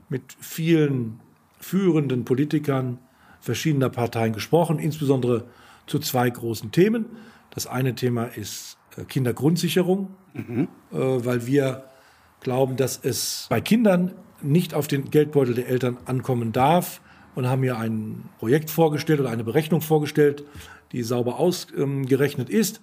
mit 0.07 0.21
vielen 0.39 1.19
führenden 1.59 2.23
Politikern 2.25 2.99
verschiedener 3.41 3.89
Parteien 3.89 4.33
gesprochen, 4.33 4.79
insbesondere 4.79 5.45
zu 5.87 5.99
zwei 5.99 6.29
großen 6.29 6.71
Themen. 6.71 7.05
Das 7.49 7.67
eine 7.67 7.95
Thema 7.95 8.25
ist 8.25 8.77
äh, 8.95 9.03
Kindergrundsicherung, 9.03 10.09
mhm. 10.33 10.67
äh, 10.91 10.95
weil 10.95 11.45
wir 11.45 11.83
glauben, 12.39 12.77
dass 12.77 12.97
es 13.03 13.47
bei 13.49 13.59
Kindern 13.59 14.13
nicht 14.41 14.73
auf 14.73 14.87
den 14.87 15.09
Geldbeutel 15.11 15.53
der 15.53 15.67
Eltern 15.67 15.97
ankommen 16.05 16.53
darf 16.53 17.01
und 17.35 17.47
haben 17.47 17.63
hier 17.63 17.77
ein 17.77 18.23
Projekt 18.39 18.69
vorgestellt 18.69 19.19
oder 19.19 19.29
eine 19.29 19.43
Berechnung 19.43 19.81
vorgestellt, 19.81 20.43
die 20.91 21.03
sauber 21.03 21.39
ausgerechnet 21.39 22.49
ist 22.49 22.81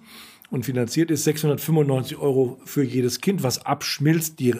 und 0.49 0.65
finanziert 0.65 1.11
ist. 1.11 1.23
695 1.25 2.17
Euro 2.17 2.59
für 2.65 2.83
jedes 2.83 3.21
Kind, 3.21 3.43
was 3.43 3.65
abschmilzt, 3.65 4.39
je, 4.39 4.55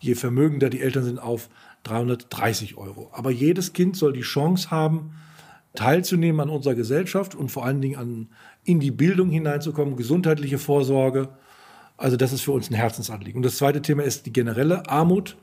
je 0.00 0.14
vermögender 0.14 0.70
die 0.70 0.80
Eltern 0.80 1.04
sind, 1.04 1.18
auf 1.18 1.48
330 1.84 2.76
Euro. 2.76 3.10
Aber 3.12 3.30
jedes 3.30 3.72
Kind 3.72 3.96
soll 3.96 4.12
die 4.12 4.20
Chance 4.20 4.70
haben, 4.70 5.12
teilzunehmen 5.74 6.40
an 6.40 6.50
unserer 6.50 6.74
Gesellschaft 6.74 7.34
und 7.34 7.50
vor 7.50 7.64
allen 7.64 7.80
Dingen 7.80 7.96
an, 7.96 8.28
in 8.64 8.80
die 8.80 8.90
Bildung 8.90 9.30
hineinzukommen, 9.30 9.96
gesundheitliche 9.96 10.58
Vorsorge. 10.58 11.28
Also 11.96 12.16
das 12.16 12.32
ist 12.32 12.42
für 12.42 12.52
uns 12.52 12.70
ein 12.70 12.74
Herzensanliegen. 12.74 13.38
Und 13.38 13.44
das 13.44 13.58
zweite 13.58 13.82
Thema 13.82 14.02
ist 14.02 14.26
die 14.26 14.32
generelle 14.32 14.88
Armut. 14.88 15.36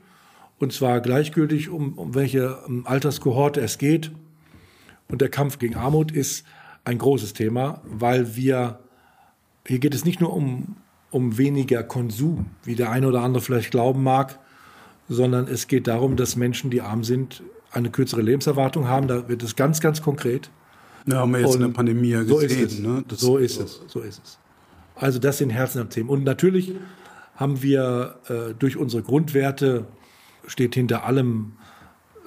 Und 0.58 0.72
zwar 0.72 1.00
gleichgültig, 1.00 1.68
um, 1.68 1.94
um 1.94 2.14
welche 2.14 2.58
Alterskohorte 2.84 3.60
es 3.60 3.78
geht. 3.78 4.10
Und 5.08 5.20
der 5.20 5.28
Kampf 5.28 5.58
gegen 5.58 5.76
Armut 5.76 6.10
ist 6.10 6.44
ein 6.84 6.98
großes 6.98 7.32
Thema, 7.32 7.82
weil 7.84 8.36
wir, 8.36 8.80
hier 9.66 9.78
geht 9.78 9.94
es 9.94 10.04
nicht 10.04 10.20
nur 10.20 10.32
um, 10.32 10.76
um 11.10 11.38
weniger 11.38 11.82
Konsum, 11.82 12.46
wie 12.64 12.74
der 12.74 12.90
eine 12.90 13.08
oder 13.08 13.22
andere 13.22 13.42
vielleicht 13.42 13.70
glauben 13.70 14.02
mag, 14.02 14.38
sondern 15.08 15.46
es 15.46 15.68
geht 15.68 15.86
darum, 15.86 16.16
dass 16.16 16.36
Menschen, 16.36 16.70
die 16.70 16.80
arm 16.80 17.04
sind, 17.04 17.42
eine 17.70 17.90
kürzere 17.90 18.22
Lebenserwartung 18.22 18.88
haben. 18.88 19.08
Da 19.08 19.28
wird 19.28 19.42
es 19.42 19.56
ganz, 19.56 19.80
ganz 19.80 20.02
konkret. 20.02 20.50
Ja, 21.06 21.18
haben 21.18 21.32
wir 21.32 21.40
jetzt 21.40 21.50
Und 21.50 21.62
in 21.62 21.68
der 21.68 21.74
Pandemie 21.74 22.08
ja 22.08 22.22
gesehen. 22.22 22.38
So 22.38 22.40
ist 22.40 22.72
es. 22.72 22.78
Ne? 22.80 23.04
so 23.08 23.36
ist 23.36 23.60
es. 23.60 23.82
So 23.86 24.00
ist 24.00 24.22
es. 24.24 24.38
Also 24.96 25.18
das 25.18 25.38
sind 25.38 25.50
Herzensthemen. 25.50 26.08
Und 26.08 26.24
natürlich 26.24 26.72
haben 27.36 27.62
wir 27.62 28.16
äh, 28.28 28.54
durch 28.58 28.76
unsere 28.76 29.02
Grundwerte 29.02 29.86
steht 30.46 30.74
hinter 30.74 31.04
allem 31.04 31.52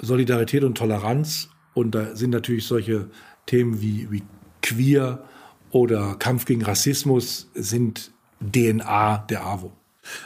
Solidarität 0.02 0.64
und 0.64 0.78
Toleranz. 0.78 1.50
Und 1.74 1.96
da 1.96 2.16
sind 2.16 2.32
natürlich 2.32 2.66
solche 2.66 3.10
Themen 3.46 3.82
wie, 3.82 4.12
wie 4.12 4.24
Queer 4.62 5.24
oder 5.72 6.16
Kampf 6.16 6.46
gegen 6.46 6.64
Rassismus 6.64 7.50
sind 7.54 8.12
DNA 8.40 9.26
der 9.30 9.46
AWO 9.46 9.74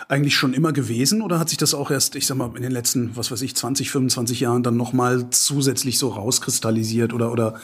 eigentlich 0.07 0.35
schon 0.35 0.53
immer 0.53 0.73
gewesen 0.73 1.21
oder 1.21 1.39
hat 1.39 1.49
sich 1.49 1.57
das 1.57 1.73
auch 1.73 1.91
erst, 1.91 2.15
ich 2.15 2.25
sag 2.25 2.37
mal, 2.37 2.55
in 2.55 2.61
den 2.61 2.71
letzten, 2.71 3.15
was 3.15 3.31
weiß 3.31 3.41
ich, 3.41 3.55
20, 3.55 3.91
25 3.91 4.39
Jahren 4.39 4.63
dann 4.63 4.77
nochmal 4.77 5.29
zusätzlich 5.29 5.97
so 5.99 6.09
rauskristallisiert 6.09 7.13
oder, 7.13 7.31
oder 7.31 7.59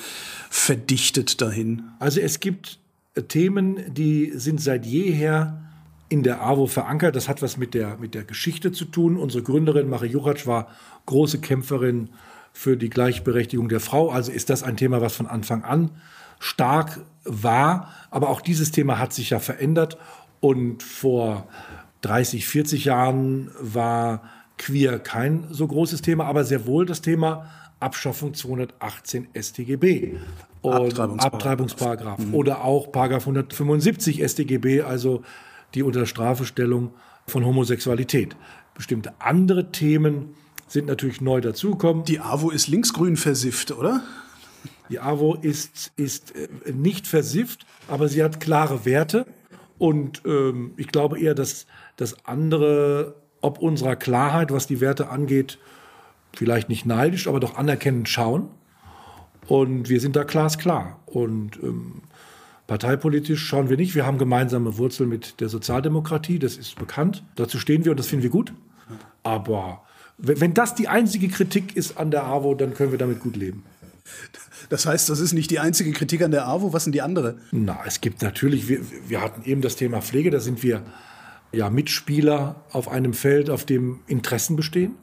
verdichtet 0.50 1.42
dahin? 1.42 1.84
Also 2.00 2.20
es 2.20 2.40
gibt 2.40 2.80
Themen, 3.28 3.94
die 3.94 4.32
sind 4.36 4.62
seit 4.62 4.86
jeher 4.86 5.69
in 6.10 6.24
der 6.24 6.42
AWO 6.42 6.68
verankert. 6.68 7.16
Das 7.16 7.30
hat 7.30 7.42
was 7.42 7.58
mit 7.58 7.74
der, 7.74 7.98
mit 7.98 8.16
der 8.16 8.24
Geschichte 8.24 8.72
zu 8.72 8.86
tun. 8.86 9.16
Unsere 9.16 9.44
Gründerin 9.44 9.90
Marie 9.90 10.08
Juchatsch 10.08 10.48
war 10.48 10.68
große 11.06 11.40
Kämpferin 11.40 12.10
für 12.52 12.76
die 12.76 12.90
Gleichberechtigung 12.90 13.70
der 13.70 13.80
Frau. 13.80 14.10
Also 14.10 14.32
ist 14.32 14.50
das 14.50 14.64
ein 14.64 14.76
Thema, 14.76 15.02
was 15.02 15.16
von 15.16 15.28
Anfang 15.28 15.64
an 15.64 15.92
stark 16.40 17.02
war. 17.24 17.94
Aber 18.10 18.30
auch 18.30 18.42
dieses 18.42 18.72
Thema 18.72 18.98
hat 18.98 19.14
sich 19.14 19.30
ja 19.30 19.40
verändert. 19.40 19.98
Und 20.40 20.84
vor 20.84 21.48
30, 22.02 22.48
40 22.48 22.86
Jahren 22.86 23.52
war 23.60 24.24
queer 24.58 25.00
kein 25.00 25.46
so 25.52 25.68
großes 25.68 26.02
Thema, 26.02 26.26
aber 26.26 26.44
sehr 26.44 26.66
wohl 26.66 26.86
das 26.86 27.02
Thema 27.02 27.50
Abschaffung 27.80 28.34
218 28.34 29.30
StGB 29.34 30.18
und 30.62 30.74
Abtreibungsparagraphen, 30.74 31.20
Abtreibungsparagraph. 31.20 32.20
Mhm. 32.20 32.34
oder 32.36 32.64
auch 32.64 32.92
Paragraph 32.92 33.24
175 33.24 34.22
StGB, 34.22 34.82
also 34.82 35.24
die 35.74 35.84
Unterstrafestellung 35.84 36.94
von 37.28 37.46
Homosexualität. 37.46 38.36
Bestimmte 38.74 39.14
andere 39.20 39.72
Themen 39.72 40.36
sind 40.68 40.88
natürlich 40.88 41.22
neu 41.22 41.42
dazugekommen. 41.42 42.06
Die 42.06 42.20
AWO 42.20 42.50
ist 42.50 42.68
linksgrün 42.68 43.18
versifft, 43.18 43.72
oder? 43.72 44.04
Die 44.90 45.00
AWO 45.00 45.36
ist, 45.36 45.92
ist 45.96 46.36
äh, 46.36 46.72
nicht 46.72 47.08
versifft, 47.08 47.66
aber 47.88 48.08
sie 48.08 48.24
hat 48.24 48.40
klare 48.40 48.86
Werte. 48.86 49.26
Und 49.78 50.22
ähm, 50.26 50.74
ich 50.78 50.88
glaube 50.88 51.20
eher, 51.20 51.36
dass 51.36 51.66
dass 52.00 52.26
andere 52.26 53.16
ob 53.42 53.60
unserer 53.60 53.96
Klarheit, 53.96 54.52
was 54.52 54.68
die 54.68 54.82
Werte 54.82 55.10
angeht, 55.10 55.60
vielleicht 56.34 56.70
nicht 56.70 56.86
neidisch, 56.86 57.28
aber 57.28 57.40
doch 57.40 57.58
anerkennend 57.58 58.08
schauen. 58.08 58.50
Und 59.48 59.90
wir 59.90 60.00
sind 60.00 60.16
da 60.16 60.24
glasklar. 60.24 61.00
Und 61.06 61.62
ähm, 61.62 62.02
parteipolitisch 62.70 63.44
schauen 63.44 63.68
wir 63.70 63.78
nicht. 63.78 63.96
Wir 63.96 64.06
haben 64.06 64.20
gemeinsame 64.20 64.78
Wurzeln 64.78 65.10
mit 65.10 65.42
der 65.42 65.50
Sozialdemokratie, 65.50 66.38
das 66.38 66.56
ist 66.56 66.78
bekannt. 66.78 67.24
Dazu 67.36 67.58
stehen 67.58 67.84
wir 67.84 67.92
und 67.92 68.00
das 68.00 68.06
finden 68.06 68.22
wir 68.24 68.30
gut. 68.30 68.54
Aber 69.24 69.82
wenn 70.20 70.54
das 70.54 70.76
die 70.76 70.88
einzige 70.88 71.30
Kritik 71.30 71.76
ist 71.76 71.98
an 71.98 72.12
der 72.12 72.26
AWO, 72.26 72.54
dann 72.54 72.76
können 72.76 72.92
wir 72.92 73.00
damit 73.00 73.22
gut 73.22 73.36
leben. 73.36 73.64
Das 74.70 74.86
heißt, 74.86 75.10
das 75.10 75.20
ist 75.20 75.34
nicht 75.34 75.50
die 75.50 75.58
einzige 75.60 75.92
Kritik 75.94 76.22
an 76.22 76.30
der 76.30 76.48
AWO. 76.48 76.72
Was 76.72 76.84
sind 76.84 76.94
die 76.94 77.02
andere? 77.02 77.38
Na, 77.52 77.80
es 77.88 78.02
gibt 78.02 78.22
natürlich, 78.22 78.68
wir, 78.68 78.80
wir 79.08 79.22
hatten 79.22 79.44
eben 79.50 79.62
das 79.62 79.76
Thema 79.76 80.02
Pflege, 80.02 80.30
da 80.30 80.40
sind 80.40 80.62
wir 80.62 80.84
ja, 81.52 81.72
Mitspieler 81.72 82.64
auf 82.72 82.88
einem 82.88 83.14
Feld, 83.14 83.50
auf 83.50 83.66
dem 83.66 84.02
Interessen 84.06 84.56
bestehen. 84.56 84.96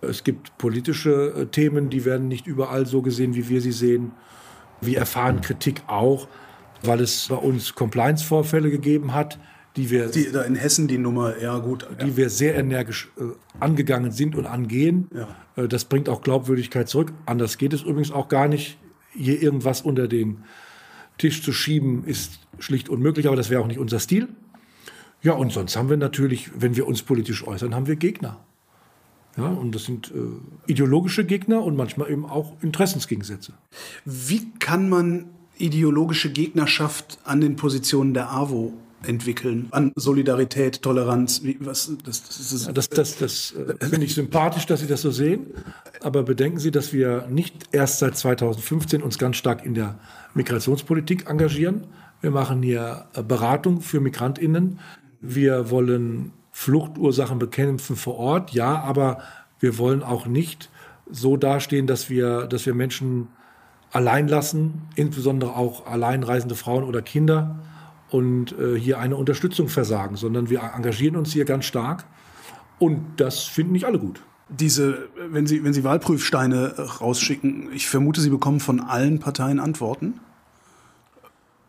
Es 0.00 0.24
gibt 0.24 0.56
politische 0.56 1.34
äh, 1.36 1.46
Themen, 1.46 1.90
die 1.90 2.06
werden 2.06 2.28
nicht 2.28 2.46
überall 2.46 2.86
so 2.86 3.02
gesehen, 3.02 3.34
wie 3.34 3.50
wir 3.50 3.60
sie 3.60 3.72
sehen. 3.72 4.12
Wir 4.80 4.98
erfahren 4.98 5.42
Kritik 5.42 5.82
auch, 5.86 6.28
weil 6.86 7.00
es 7.00 7.28
bei 7.28 7.36
uns 7.36 7.74
Compliance-Vorfälle 7.74 8.70
gegeben 8.70 9.14
hat, 9.14 9.38
die 9.76 9.90
wir 9.90 10.08
die, 10.08 10.30
da 10.30 10.42
in 10.42 10.54
Hessen 10.54 10.86
die 10.86 10.98
Nummer 10.98 11.38
ja 11.38 11.58
gut, 11.58 11.86
die 12.00 12.08
ja. 12.08 12.16
wir 12.16 12.30
sehr 12.30 12.54
energisch 12.54 13.10
äh, 13.18 13.24
angegangen 13.58 14.12
sind 14.12 14.36
und 14.36 14.46
angehen. 14.46 15.08
Ja. 15.14 15.28
Äh, 15.56 15.68
das 15.68 15.84
bringt 15.84 16.08
auch 16.08 16.22
Glaubwürdigkeit 16.22 16.88
zurück. 16.88 17.12
Anders 17.26 17.58
geht 17.58 17.72
es 17.72 17.82
übrigens 17.82 18.12
auch 18.12 18.28
gar 18.28 18.48
nicht. 18.48 18.78
Hier 19.12 19.42
irgendwas 19.42 19.82
unter 19.82 20.08
den 20.08 20.44
Tisch 21.18 21.42
zu 21.42 21.52
schieben 21.52 22.04
ist 22.04 22.40
schlicht 22.58 22.88
unmöglich, 22.88 23.26
aber 23.26 23.36
das 23.36 23.50
wäre 23.50 23.62
auch 23.62 23.66
nicht 23.66 23.78
unser 23.78 24.00
Stil. 24.00 24.28
Ja, 25.22 25.32
und 25.32 25.52
sonst 25.52 25.76
haben 25.76 25.88
wir 25.88 25.96
natürlich, 25.96 26.50
wenn 26.56 26.76
wir 26.76 26.86
uns 26.86 27.02
politisch 27.02 27.46
äußern, 27.46 27.74
haben 27.74 27.86
wir 27.86 27.96
Gegner. 27.96 28.44
Ja, 29.36 29.48
und 29.48 29.74
das 29.74 29.84
sind 29.84 30.12
äh, 30.14 30.70
ideologische 30.70 31.24
Gegner 31.24 31.62
und 31.62 31.76
manchmal 31.76 32.10
eben 32.10 32.24
auch 32.24 32.52
Interessensgegensätze. 32.62 33.54
Wie 34.04 34.52
kann 34.60 34.88
man 34.88 35.30
ideologische 35.58 36.30
Gegnerschaft 36.30 37.18
an 37.24 37.40
den 37.40 37.56
Positionen 37.56 38.14
der 38.14 38.30
AWO 38.30 38.74
entwickeln? 39.06 39.68
An 39.70 39.92
Solidarität, 39.96 40.82
Toleranz? 40.82 41.42
Wie, 41.42 41.56
was, 41.60 41.92
das 42.04 42.22
das, 42.22 42.48
das, 42.48 42.72
das, 42.72 42.88
das, 42.88 43.16
das 43.18 43.54
äh, 43.54 43.86
finde 43.86 44.06
ich 44.06 44.14
sympathisch, 44.14 44.66
dass 44.66 44.80
Sie 44.80 44.86
das 44.86 45.02
so 45.02 45.10
sehen. 45.10 45.46
Aber 46.00 46.22
bedenken 46.22 46.58
Sie, 46.58 46.70
dass 46.70 46.92
wir 46.92 47.26
nicht 47.28 47.68
erst 47.72 47.98
seit 47.98 48.16
2015 48.16 49.02
uns 49.02 49.18
ganz 49.18 49.36
stark 49.36 49.64
in 49.64 49.74
der 49.74 49.98
Migrationspolitik 50.34 51.28
engagieren. 51.28 51.86
Wir 52.20 52.30
machen 52.30 52.62
hier 52.62 53.06
äh, 53.14 53.22
Beratung 53.22 53.80
für 53.80 54.00
MigrantInnen. 54.00 54.80
Wir 55.20 55.70
wollen 55.70 56.32
Fluchtursachen 56.50 57.38
bekämpfen 57.38 57.96
vor 57.96 58.16
Ort, 58.16 58.52
ja, 58.52 58.80
aber 58.80 59.18
wir 59.58 59.78
wollen 59.78 60.02
auch 60.02 60.26
nicht 60.26 60.70
so 61.10 61.36
dastehen, 61.36 61.86
dass 61.86 62.08
wir, 62.10 62.46
dass 62.46 62.64
wir 62.66 62.74
Menschen 62.74 63.28
allein 63.94 64.28
lassen, 64.28 64.82
insbesondere 64.96 65.56
auch 65.56 65.86
alleinreisende 65.86 66.56
Frauen 66.56 66.84
oder 66.84 67.00
Kinder 67.00 67.60
und 68.10 68.52
äh, 68.58 68.78
hier 68.78 68.98
eine 68.98 69.16
Unterstützung 69.16 69.68
versagen, 69.68 70.16
sondern 70.16 70.50
wir 70.50 70.62
engagieren 70.76 71.16
uns 71.16 71.32
hier 71.32 71.44
ganz 71.44 71.64
stark 71.64 72.04
und 72.78 73.00
das 73.16 73.44
finden 73.44 73.72
nicht 73.72 73.86
alle 73.86 73.98
gut. 73.98 74.20
Diese, 74.48 75.08
wenn 75.30 75.46
Sie, 75.46 75.64
wenn 75.64 75.72
Sie 75.72 75.84
Wahlprüfsteine 75.84 76.74
rausschicken, 77.00 77.72
ich 77.72 77.88
vermute, 77.88 78.20
Sie 78.20 78.30
bekommen 78.30 78.60
von 78.60 78.80
allen 78.80 79.20
Parteien 79.20 79.58
Antworten? 79.58 80.20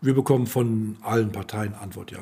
Wir 0.01 0.13
bekommen 0.13 0.47
von 0.47 0.97
allen 1.01 1.31
Parteien 1.31 1.73
Antwort, 1.75 2.11
ja. 2.11 2.19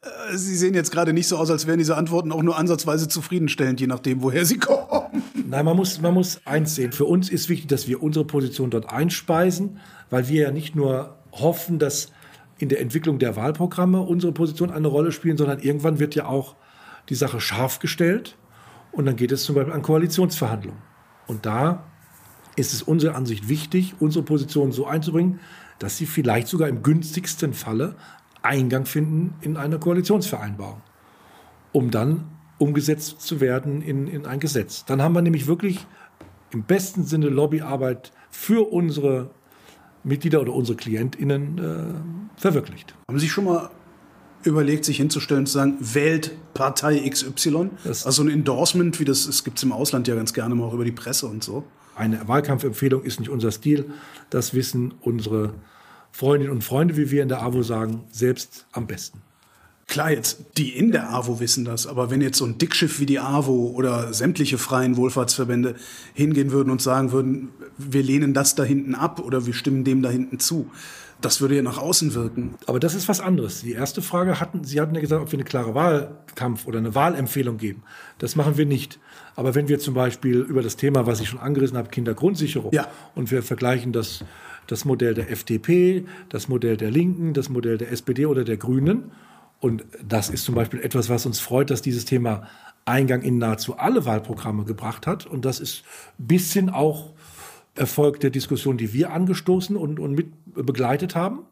Äh, 0.00 0.36
sie 0.36 0.56
sehen 0.56 0.74
jetzt 0.74 0.90
gerade 0.90 1.12
nicht 1.12 1.28
so 1.28 1.36
aus, 1.36 1.50
als 1.50 1.66
wären 1.66 1.78
diese 1.78 1.96
Antworten 1.96 2.32
auch 2.32 2.42
nur 2.42 2.56
ansatzweise 2.56 3.08
zufriedenstellend, 3.08 3.80
je 3.80 3.86
nachdem, 3.86 4.22
woher 4.22 4.44
sie 4.44 4.58
kommen. 4.58 5.22
Nein, 5.46 5.64
man 5.64 5.76
muss, 5.76 6.00
man 6.00 6.14
muss 6.14 6.40
eins 6.46 6.74
sehen. 6.74 6.92
Für 6.92 7.04
uns 7.04 7.28
ist 7.28 7.48
wichtig, 7.50 7.68
dass 7.68 7.86
wir 7.86 8.02
unsere 8.02 8.24
Position 8.24 8.70
dort 8.70 8.88
einspeisen, 8.88 9.78
weil 10.08 10.28
wir 10.28 10.42
ja 10.42 10.50
nicht 10.50 10.74
nur 10.74 11.18
hoffen, 11.32 11.78
dass 11.78 12.12
in 12.58 12.70
der 12.70 12.80
Entwicklung 12.80 13.18
der 13.18 13.36
Wahlprogramme 13.36 14.00
unsere 14.00 14.32
Position 14.32 14.70
eine 14.70 14.88
Rolle 14.88 15.12
spielen, 15.12 15.36
sondern 15.36 15.58
irgendwann 15.58 15.98
wird 15.98 16.14
ja 16.14 16.26
auch 16.26 16.56
die 17.10 17.14
Sache 17.14 17.40
scharf 17.40 17.78
gestellt 17.78 18.38
und 18.92 19.04
dann 19.04 19.16
geht 19.16 19.32
es 19.32 19.44
zum 19.44 19.54
Beispiel 19.54 19.74
an 19.74 19.82
Koalitionsverhandlungen. 19.82 20.80
Und 21.26 21.44
da 21.44 21.84
ist 22.56 22.72
es 22.72 22.82
unserer 22.82 23.14
Ansicht 23.14 23.48
wichtig, 23.48 23.94
unsere 23.98 24.24
Position 24.24 24.72
so 24.72 24.86
einzubringen, 24.86 25.40
dass 25.78 25.98
sie 25.98 26.06
vielleicht 26.06 26.48
sogar 26.48 26.68
im 26.68 26.82
günstigsten 26.82 27.52
Falle 27.52 27.96
Eingang 28.40 28.86
finden 28.86 29.34
in 29.40 29.56
eine 29.56 29.78
Koalitionsvereinbarung, 29.78 30.80
um 31.72 31.90
dann 31.90 32.33
umgesetzt 32.64 33.20
zu 33.20 33.40
werden 33.40 33.82
in, 33.82 34.06
in 34.06 34.24
ein 34.24 34.40
Gesetz. 34.40 34.86
Dann 34.86 35.02
haben 35.02 35.14
wir 35.14 35.20
nämlich 35.20 35.46
wirklich 35.46 35.86
im 36.50 36.62
besten 36.62 37.04
Sinne 37.04 37.28
Lobbyarbeit 37.28 38.10
für 38.30 38.72
unsere 38.72 39.30
Mitglieder 40.02 40.40
oder 40.40 40.54
unsere 40.54 40.76
KlientInnen 40.76 41.58
äh, 41.58 42.40
verwirklicht. 42.40 42.94
Haben 43.06 43.18
Sie 43.18 43.28
schon 43.28 43.44
mal 43.44 43.70
überlegt, 44.44 44.86
sich 44.86 44.96
hinzustellen 44.96 45.40
und 45.42 45.46
zu 45.46 45.52
sagen, 45.52 45.76
wählt 45.78 46.32
Partei 46.54 47.06
XY? 47.06 47.70
Das 47.84 48.06
also 48.06 48.22
ein 48.22 48.30
Endorsement, 48.30 48.98
wie 48.98 49.04
das, 49.04 49.26
das 49.26 49.44
gibt 49.44 49.58
es 49.58 49.62
im 49.62 49.72
Ausland 49.72 50.08
ja 50.08 50.14
ganz 50.14 50.32
gerne 50.32 50.54
mal 50.54 50.64
auch 50.64 50.74
über 50.74 50.84
die 50.86 50.92
Presse 50.92 51.26
und 51.26 51.44
so. 51.44 51.64
Eine 51.94 52.26
Wahlkampfempfehlung 52.26 53.02
ist 53.02 53.20
nicht 53.20 53.28
unser 53.28 53.52
Stil. 53.52 53.90
Das 54.30 54.54
wissen 54.54 54.94
unsere 55.02 55.52
Freundinnen 56.12 56.52
und 56.52 56.64
Freunde, 56.64 56.96
wie 56.96 57.10
wir 57.10 57.22
in 57.22 57.28
der 57.28 57.42
AWO 57.42 57.62
sagen, 57.62 58.04
selbst 58.10 58.66
am 58.72 58.86
besten. 58.86 59.20
Klar, 59.86 60.10
jetzt 60.10 60.38
die 60.56 60.70
in 60.70 60.92
der 60.92 61.12
AWO 61.12 61.40
wissen 61.40 61.64
das, 61.64 61.86
aber 61.86 62.10
wenn 62.10 62.20
jetzt 62.20 62.38
so 62.38 62.46
ein 62.46 62.58
Dickschiff 62.58 63.00
wie 63.00 63.06
die 63.06 63.20
AWO 63.20 63.72
oder 63.74 64.12
sämtliche 64.14 64.56
freien 64.56 64.96
Wohlfahrtsverbände 64.96 65.74
hingehen 66.14 66.52
würden 66.52 66.70
und 66.70 66.80
sagen 66.80 67.12
würden, 67.12 67.50
wir 67.76 68.02
lehnen 68.02 68.32
das 68.32 68.54
da 68.54 68.64
hinten 68.64 68.94
ab 68.94 69.20
oder 69.20 69.46
wir 69.46 69.52
stimmen 69.52 69.84
dem 69.84 70.02
da 70.02 70.08
hinten 70.08 70.38
zu, 70.38 70.70
das 71.20 71.40
würde 71.40 71.56
ja 71.56 71.62
nach 71.62 71.78
außen 71.78 72.14
wirken. 72.14 72.54
Aber 72.66 72.80
das 72.80 72.94
ist 72.94 73.08
was 73.08 73.20
anderes. 73.20 73.62
Die 73.62 73.72
erste 73.72 74.02
Frage 74.02 74.40
hatten, 74.40 74.64
Sie 74.64 74.80
hatten 74.80 74.94
ja 74.94 75.00
gesagt, 75.00 75.22
ob 75.22 75.32
wir 75.32 75.38
eine 75.38 75.44
klare 75.44 75.74
Wahlkampf 75.74 76.66
oder 76.66 76.78
eine 76.78 76.94
Wahlempfehlung 76.94 77.56
geben. 77.56 77.82
Das 78.18 78.36
machen 78.36 78.56
wir 78.56 78.66
nicht. 78.66 78.98
Aber 79.36 79.54
wenn 79.54 79.68
wir 79.68 79.78
zum 79.78 79.94
Beispiel 79.94 80.40
über 80.40 80.62
das 80.62 80.76
Thema, 80.76 81.06
was 81.06 81.20
ich 81.20 81.28
schon 81.28 81.40
angerissen 81.40 81.76
habe, 81.76 81.88
Kindergrundsicherung, 81.88 82.72
ja. 82.72 82.88
und 83.14 83.30
wir 83.30 83.42
vergleichen 83.42 83.92
das, 83.92 84.24
das 84.66 84.84
Modell 84.84 85.14
der 85.14 85.30
FDP, 85.30 86.04
das 86.28 86.48
Modell 86.48 86.76
der 86.76 86.90
Linken, 86.90 87.32
das 87.32 87.48
Modell 87.48 87.78
der 87.78 87.90
SPD 87.90 88.26
oder 88.26 88.44
der 88.44 88.56
Grünen, 88.56 89.12
und 89.64 89.82
das 90.06 90.28
ist 90.28 90.44
zum 90.44 90.54
Beispiel 90.54 90.80
etwas, 90.80 91.08
was 91.08 91.24
uns 91.24 91.40
freut, 91.40 91.70
dass 91.70 91.80
dieses 91.80 92.04
Thema 92.04 92.46
Eingang 92.84 93.22
in 93.22 93.38
nahezu 93.38 93.78
alle 93.78 94.04
Wahlprogramme 94.04 94.64
gebracht 94.64 95.06
hat. 95.06 95.24
Und 95.24 95.46
das 95.46 95.58
ist 95.58 95.84
ein 96.18 96.26
bisschen 96.26 96.68
auch 96.68 97.14
Erfolg 97.74 98.20
der 98.20 98.28
Diskussion, 98.28 98.76
die 98.76 98.92
wir 98.92 99.10
angestoßen 99.10 99.74
und, 99.74 99.98
und 99.98 100.12
mit 100.12 100.26
begleitet 100.54 101.14
haben. 101.14 101.46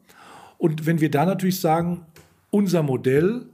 Und 0.59 0.85
wenn 0.85 1.01
wir 1.01 1.11
da 1.11 1.25
natürlich 1.25 1.59
sagen, 1.59 2.05
unser 2.51 2.83
Modell 2.83 3.47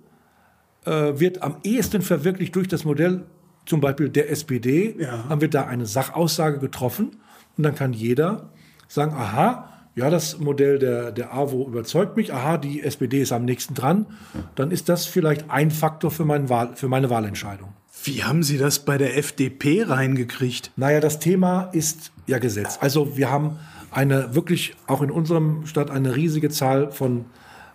äh, 0.87 0.91
wird 1.21 1.41
am 1.45 1.59
ehesten 1.63 2.03
verwirklicht 2.03 2.57
durch 2.57 2.67
das 2.67 2.85
Modell 2.85 3.27
zum 3.65 3.81
Beispiel 3.81 4.09
der 4.09 4.29
SPD, 4.29 4.97
ja. 4.99 5.29
haben 5.29 5.41
wir 5.41 5.51
da 5.51 5.67
eine 5.67 5.87
Sachaussage 5.87 6.59
getroffen. 6.59 7.11
Und 7.57 7.63
dann 7.63 7.77
kann 7.77 7.93
jeder 7.93 8.51
sagen, 8.89 9.13
aha, 9.13 9.78
ja, 9.95 10.11
das 10.11 10.39
Modell 10.39 10.79
der, 10.79 11.13
der 11.13 11.35
AWO 11.35 11.67
überzeugt 11.67 12.17
mich, 12.17 12.33
aha, 12.33 12.57
die 12.57 12.83
SPD 12.83 13.21
ist 13.21 13.33
am 13.33 13.45
nächsten 13.45 13.75
dran, 13.75 14.07
dann 14.55 14.71
ist 14.71 14.89
das 14.89 15.07
vielleicht 15.07 15.51
ein 15.51 15.71
Faktor 15.71 16.11
für, 16.11 16.25
mein 16.25 16.49
Wahl, 16.49 16.77
für 16.77 16.89
meine 16.89 17.11
Wahlentscheidung. 17.11 17.73
Wie 18.05 18.23
haben 18.23 18.43
Sie 18.43 18.59
das 18.59 18.79
bei 18.81 18.97
der 18.97 19.17
FDP 19.19 19.83
reingekriegt? 19.83 20.71
Naja, 20.77 21.01
das 21.01 21.19
Thema 21.19 21.65
ist 21.73 22.13
ja 22.27 22.39
Gesetz. 22.39 22.79
Also 22.81 23.17
wir 23.17 23.31
haben 23.31 23.59
eine 23.91 24.35
wirklich, 24.35 24.77
auch 24.87 25.03
in 25.03 25.11
unserem 25.11 25.67
Stadt, 25.67 25.91
eine 25.91 26.15
riesige 26.15 26.51
Zahl 26.51 26.93
von 26.93 27.25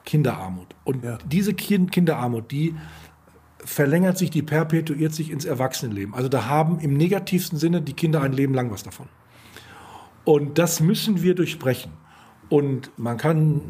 Kinderarmut. 0.05 0.67
Und 0.83 1.03
ja. 1.03 1.17
diese 1.25 1.53
kind 1.53 1.91
Kinderarmut, 1.91 2.51
die 2.51 2.75
verlängert 3.65 4.17
sich, 4.17 4.29
die 4.29 4.41
perpetuiert 4.41 5.13
sich 5.13 5.31
ins 5.31 5.45
Erwachsenenleben. 5.45 6.13
Also 6.13 6.29
da 6.29 6.45
haben 6.45 6.79
im 6.79 6.95
negativsten 6.95 7.57
Sinne 7.57 7.81
die 7.81 7.93
Kinder 7.93 8.21
ein 8.21 8.33
Leben 8.33 8.53
lang 8.53 8.71
was 8.71 8.83
davon. 8.83 9.07
Und 10.25 10.57
das 10.57 10.79
müssen 10.79 11.21
wir 11.21 11.35
durchbrechen. 11.35 11.91
Und 12.53 12.91
man 12.99 13.17
kann 13.17 13.61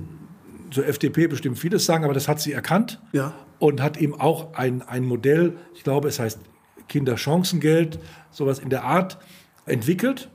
zur 0.69 0.85
FDP 0.85 1.27
bestimmt 1.27 1.57
vieles 1.57 1.85
sagen, 1.85 2.03
aber 2.03 2.13
das 2.13 2.27
hat 2.27 2.41
sie 2.41 2.51
erkannt 2.51 3.01
ja. 3.13 3.33
und 3.57 3.81
hat 3.81 3.95
eben 3.95 4.19
auch 4.19 4.55
ein, 4.55 4.81
ein 4.81 5.05
Modell, 5.05 5.55
ich 5.73 5.85
glaube, 5.85 6.09
es 6.09 6.19
heißt 6.19 6.41
Kinderchancengeld, 6.89 7.97
sowas 8.29 8.59
in 8.59 8.69
der 8.69 8.83
Art, 8.83 9.19
entwickelt 9.65 10.29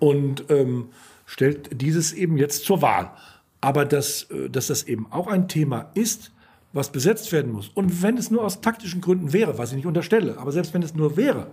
und 0.00 0.46
ähm, 0.48 0.88
stellt 1.24 1.80
dieses 1.80 2.12
eben 2.12 2.36
jetzt 2.36 2.64
zur 2.64 2.82
Wahl. 2.82 3.12
Aber 3.60 3.84
dass, 3.84 4.24
äh, 4.24 4.50
dass 4.50 4.66
das 4.66 4.82
eben 4.82 5.06
auch 5.12 5.28
ein 5.28 5.46
Thema 5.46 5.92
ist, 5.94 6.32
was 6.72 6.90
besetzt 6.90 7.30
werden 7.30 7.52
muss. 7.52 7.68
Und 7.68 8.02
wenn 8.02 8.18
es 8.18 8.28
nur 8.28 8.42
aus 8.42 8.60
taktischen 8.60 9.00
Gründen 9.00 9.32
wäre, 9.32 9.56
was 9.56 9.70
ich 9.70 9.76
nicht 9.76 9.86
unterstelle, 9.86 10.38
aber 10.38 10.50
selbst 10.50 10.74
wenn 10.74 10.82
es 10.82 10.96
nur 10.96 11.16
wäre, 11.16 11.46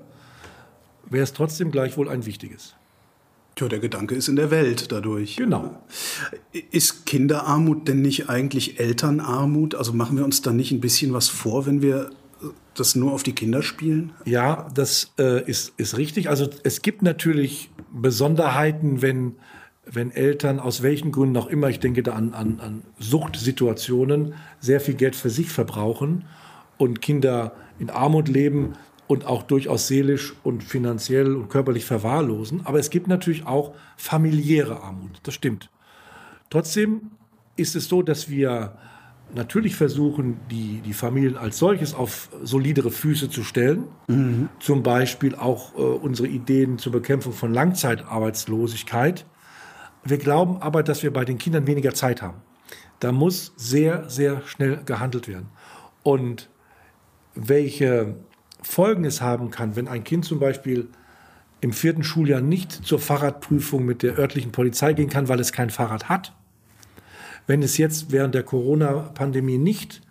wäre 1.08 1.23
es 1.23 1.34
trotzdem 1.34 1.69
gleichwohl 1.69 2.10
ein 2.10 2.25
wichtiges. 2.25 2.73
Tja, 3.56 3.68
der 3.68 3.80
Gedanke 3.80 4.16
ist 4.16 4.28
in 4.28 4.36
der 4.36 4.50
Welt 4.50 4.92
dadurch. 4.92 5.36
Genau. 5.36 5.84
Ist 6.72 7.06
Kinderarmut 7.06 7.88
denn 7.88 8.02
nicht 8.02 8.30
eigentlich 8.30 8.80
Elternarmut? 8.80 9.76
Also 9.76 9.94
machen 9.94 10.18
wir 10.18 10.26
uns 10.26 10.42
da 10.42 10.52
nicht 10.52 10.72
ein 10.72 10.82
bisschen 10.82 11.13
was 11.13 11.30
vor, 11.30 11.66
wenn 11.68 11.82
wir 11.82 12.10
das 12.74 12.96
nur 12.96 13.13
auf 13.13 13.24
die 13.24 13.34
Kinder 13.34 13.62
spielen? 13.62 14.13
Ja, 14.26 14.68
das 14.74 15.13
äh, 15.20 15.44
ist, 15.50 15.74
ist 15.78 15.98
richtig. 15.98 16.30
Also 16.30 16.50
es 16.63 16.82
gibt 16.82 17.04
natürlich 17.04 17.70
Besonderheiten, 17.92 19.02
wenn, 19.02 19.36
wenn 19.86 20.12
Eltern 20.12 20.60
aus 20.60 20.82
welchen 20.82 21.12
Gründen 21.12 21.38
auch 21.38 21.48
immer, 21.48 21.70
ich 21.70 21.80
denke 21.80 22.04
da 22.04 22.13
an, 22.13 22.34
an, 22.34 22.60
an 22.60 22.82
Suchtsituationen, 23.00 24.34
sehr 24.60 24.80
viel 24.80 24.96
Geld 24.96 25.16
für 25.16 25.30
sich 25.30 25.50
verbrauchen 25.50 26.26
und 26.78 27.02
Kinder 27.02 27.54
in 27.80 27.89
Armut 27.89 28.28
leben, 28.28 28.74
und 29.08 29.26
auch 29.26 29.44
durchaus 29.44 29.88
seelisch 29.88 30.34
und 30.44 30.63
finanziell 30.63 31.36
und 31.36 31.50
körperlich 31.50 31.86
verwahrlosen. 31.86 32.62
Aber 32.66 32.80
es 32.80 32.89
gibt 32.89 33.08
natürlich 33.08 33.46
auch 33.46 33.74
familiäre 33.98 34.82
Armut. 34.82 35.20
Das 35.24 35.34
stimmt. 35.34 35.70
Trotzdem 36.50 37.12
ist 37.56 37.76
es 37.76 37.88
so, 37.88 38.02
dass 38.02 38.30
wir 38.30 38.78
natürlich 39.34 39.76
versuchen, 39.76 40.39
die, 40.50 40.82
die 40.82 40.94
Familien 40.94 41.38
als 41.38 41.58
solches 41.58 41.94
auf 41.94 42.30
solidere 42.44 42.92
Füße 42.92 43.30
zu 43.30 43.44
stellen. 43.44 43.86
Mhm. 44.08 44.50
Zum 44.60 44.84
Beispiel 44.84 45.36
auch 45.36 45.76
äh, 45.76 45.82
unsere 45.82 46.28
Ideen 46.28 46.78
zur 46.78 46.92
Bekämpfung 46.92 47.34
von 47.34 47.54
Langzeitarbeitslosigkeit. 47.54 49.26
Wir 50.04 50.18
glauben 50.18 50.62
aber, 50.62 50.84
dass 50.84 51.04
wir 51.04 51.12
bei 51.12 51.26
den 51.26 51.38
Kindern 51.38 51.68
weniger 51.68 51.94
Zeit 51.94 52.22
haben. 52.22 52.42
Da 53.00 53.12
muss 53.12 53.54
sehr, 53.58 54.10
sehr 54.10 54.42
schnell 54.46 54.82
gehandelt 54.86 55.28
werden. 55.28 55.48
Und 56.04 56.50
welche 57.36 58.16
Folgendes 58.63 59.21
haben 59.21 59.52
kann, 59.52 59.76
wenn 59.76 59.88
ein 59.88 60.04
Kind 60.04 60.26
zum 60.26 60.39
Beispiel 60.39 60.88
im 61.62 61.71
vierten 61.71 62.04
Schuljahr 62.04 62.41
nicht 62.41 62.71
zur 62.71 62.99
Fahrradprüfung 62.99 63.86
mit 63.86 64.04
der 64.04 64.17
örtlichen 64.17 64.52
Polizei 64.52 64.93
gehen 64.93 65.10
kann, 65.10 65.28
weil 65.28 65.39
es 65.39 65.52
kein 65.52 65.69
Fahrrad 65.69 66.10
hat. 66.10 66.34
Wenn 67.45 67.62
es 67.62 67.78
jetzt 67.78 68.12
während 68.12 68.36
der 68.36 68.43
Corona-Pandemie 68.43 69.58
nicht 69.58 70.02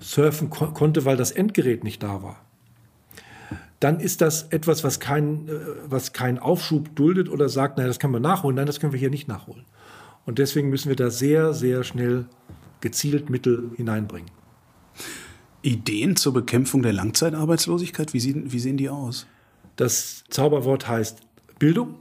surfen 0.00 0.50
ko 0.50 0.66
konnte, 0.68 1.04
weil 1.04 1.16
das 1.16 1.30
Endgerät 1.30 1.84
nicht 1.84 2.02
da 2.02 2.22
war, 2.22 2.40
dann 3.80 3.98
ist 3.98 4.20
das 4.20 4.48
etwas, 4.50 4.84
was, 4.84 5.00
kein, 5.00 5.48
äh, 5.48 5.52
was 5.86 6.12
keinen 6.12 6.38
Aufschub 6.38 6.94
duldet 6.94 7.28
oder 7.28 7.48
sagt, 7.48 7.78
naja, 7.78 7.88
das 7.88 7.98
können 7.98 8.12
wir 8.12 8.20
nachholen. 8.20 8.56
Nein, 8.56 8.66
das 8.66 8.78
können 8.78 8.92
wir 8.92 9.00
hier 9.00 9.10
nicht 9.10 9.26
nachholen. 9.26 9.64
Und 10.26 10.38
deswegen 10.38 10.68
müssen 10.68 10.90
wir 10.90 10.96
da 10.96 11.10
sehr, 11.10 11.54
sehr 11.54 11.82
schnell 11.82 12.26
gezielt 12.80 13.30
Mittel 13.30 13.70
hineinbringen. 13.76 14.30
Ideen 15.62 16.16
zur 16.16 16.32
Bekämpfung 16.32 16.82
der 16.82 16.92
Langzeitarbeitslosigkeit? 16.92 18.12
Wie 18.14 18.20
sehen, 18.20 18.52
wie 18.52 18.58
sehen 18.58 18.76
die 18.76 18.88
aus? 18.88 19.26
Das 19.76 20.24
Zauberwort 20.28 20.88
heißt 20.88 21.18
Bildung 21.58 21.94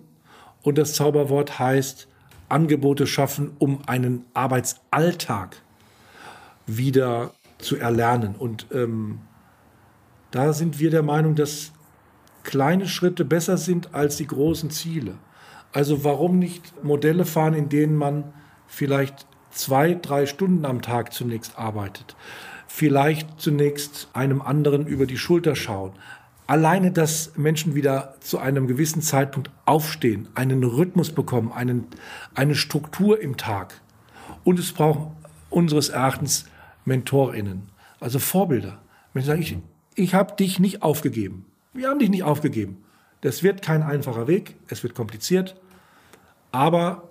und 0.61 0.77
das 0.77 0.93
Zauberwort 0.93 1.59
heißt 1.59 2.07
Angebote 2.49 3.05
schaffen, 3.07 3.51
um 3.59 3.79
einen 3.85 4.25
Arbeitsalltag 4.33 5.61
wieder 6.65 7.33
zu 7.57 7.77
erlernen. 7.77 8.35
Und 8.35 8.67
ähm, 8.73 9.19
da 10.31 10.53
sind 10.53 10.79
wir 10.79 10.89
der 10.89 11.03
Meinung, 11.03 11.35
dass 11.35 11.71
kleine 12.43 12.87
Schritte 12.87 13.25
besser 13.25 13.57
sind 13.57 13.93
als 13.93 14.17
die 14.17 14.27
großen 14.27 14.71
Ziele. 14.71 15.15
Also 15.71 16.03
warum 16.03 16.39
nicht 16.39 16.83
Modelle 16.83 17.25
fahren, 17.25 17.53
in 17.53 17.69
denen 17.69 17.95
man 17.95 18.33
vielleicht 18.67 19.27
zwei, 19.51 19.93
drei 19.93 20.25
Stunden 20.25 20.65
am 20.65 20.81
Tag 20.81 21.13
zunächst 21.13 21.57
arbeitet? 21.57 22.15
Vielleicht 22.69 23.41
zunächst 23.41 24.07
einem 24.13 24.41
anderen 24.41 24.87
über 24.87 25.05
die 25.05 25.17
Schulter 25.17 25.55
schauen, 25.55 25.91
Alleine, 26.49 26.91
dass 26.91 27.37
Menschen 27.37 27.75
wieder 27.75 28.15
zu 28.21 28.39
einem 28.39 28.65
gewissen 28.65 29.03
Zeitpunkt 29.03 29.51
aufstehen, 29.65 30.29
einen 30.33 30.63
Rhythmus 30.63 31.11
bekommen, 31.11 31.51
einen, 31.51 31.85
eine 32.33 32.55
Struktur 32.55 33.21
im 33.21 33.37
Tag. 33.37 33.79
Und 34.43 34.57
es 34.57 34.71
braucht 34.71 35.11
unseres 35.51 35.89
Erachtens 35.89 36.47
MentorInnen, 36.85 37.69
also 37.99 38.17
Vorbilder. 38.17 38.79
Menschen 39.13 39.27
sagen, 39.27 39.41
ich, 39.43 39.57
ich 39.93 40.15
habe 40.15 40.35
dich 40.37 40.59
nicht 40.59 40.81
aufgegeben. 40.81 41.45
Wir 41.71 41.87
haben 41.87 41.99
dich 41.99 42.09
nicht 42.09 42.23
aufgegeben. 42.23 42.83
Das 43.21 43.43
wird 43.43 43.61
kein 43.61 43.83
einfacher 43.83 44.27
Weg, 44.27 44.55
es 44.69 44.81
wird 44.81 44.95
kompliziert, 44.95 45.55
aber 46.51 47.09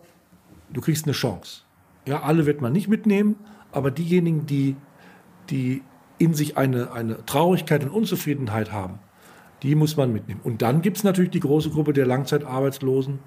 du 0.73 0.81
kriegst 0.81 1.05
eine 1.05 1.13
Chance. 1.13 1.61
Ja, 2.07 2.23
alle 2.23 2.45
wird 2.45 2.61
man 2.61 2.73
nicht 2.73 2.89
mitnehmen, 2.89 3.37
aber 3.71 3.93
diejenigen, 3.93 4.47
die, 4.47 4.75
die 5.51 5.83
in 6.19 6.35
sich 6.35 6.57
eine, 6.57 6.93
eine 6.93 7.25
Traurigkeit 7.27 7.85
und 7.85 7.91
Unzufriedenheit 7.91 8.73
haben, 8.73 8.99
die 9.63 9.75
muss 9.75 9.97
man 9.97 10.13
mitnehmen. 10.13 10.41
Und 10.43 10.63
dann 10.63 10.83
gibt 10.83 10.97
es 10.97 11.05
natürlich 11.05 11.31
die 11.31 11.41
große 11.41 11.71
Gruppe 11.71 11.93
der 11.93 12.07
Langzeitarbeitslosen, 12.07 13.19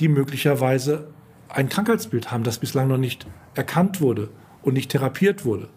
die 0.00 0.08
möglicherweise 0.08 1.08
ein 1.48 1.68
Krankheitsbild 1.68 2.30
haben, 2.30 2.44
das 2.44 2.58
bislang 2.58 2.88
noch 2.88 2.98
nicht 2.98 3.26
erkannt 3.54 4.00
wurde 4.00 4.30
und 4.62 4.74
nicht 4.74 4.90
therapiert 4.90 5.44
wurde. 5.44 5.68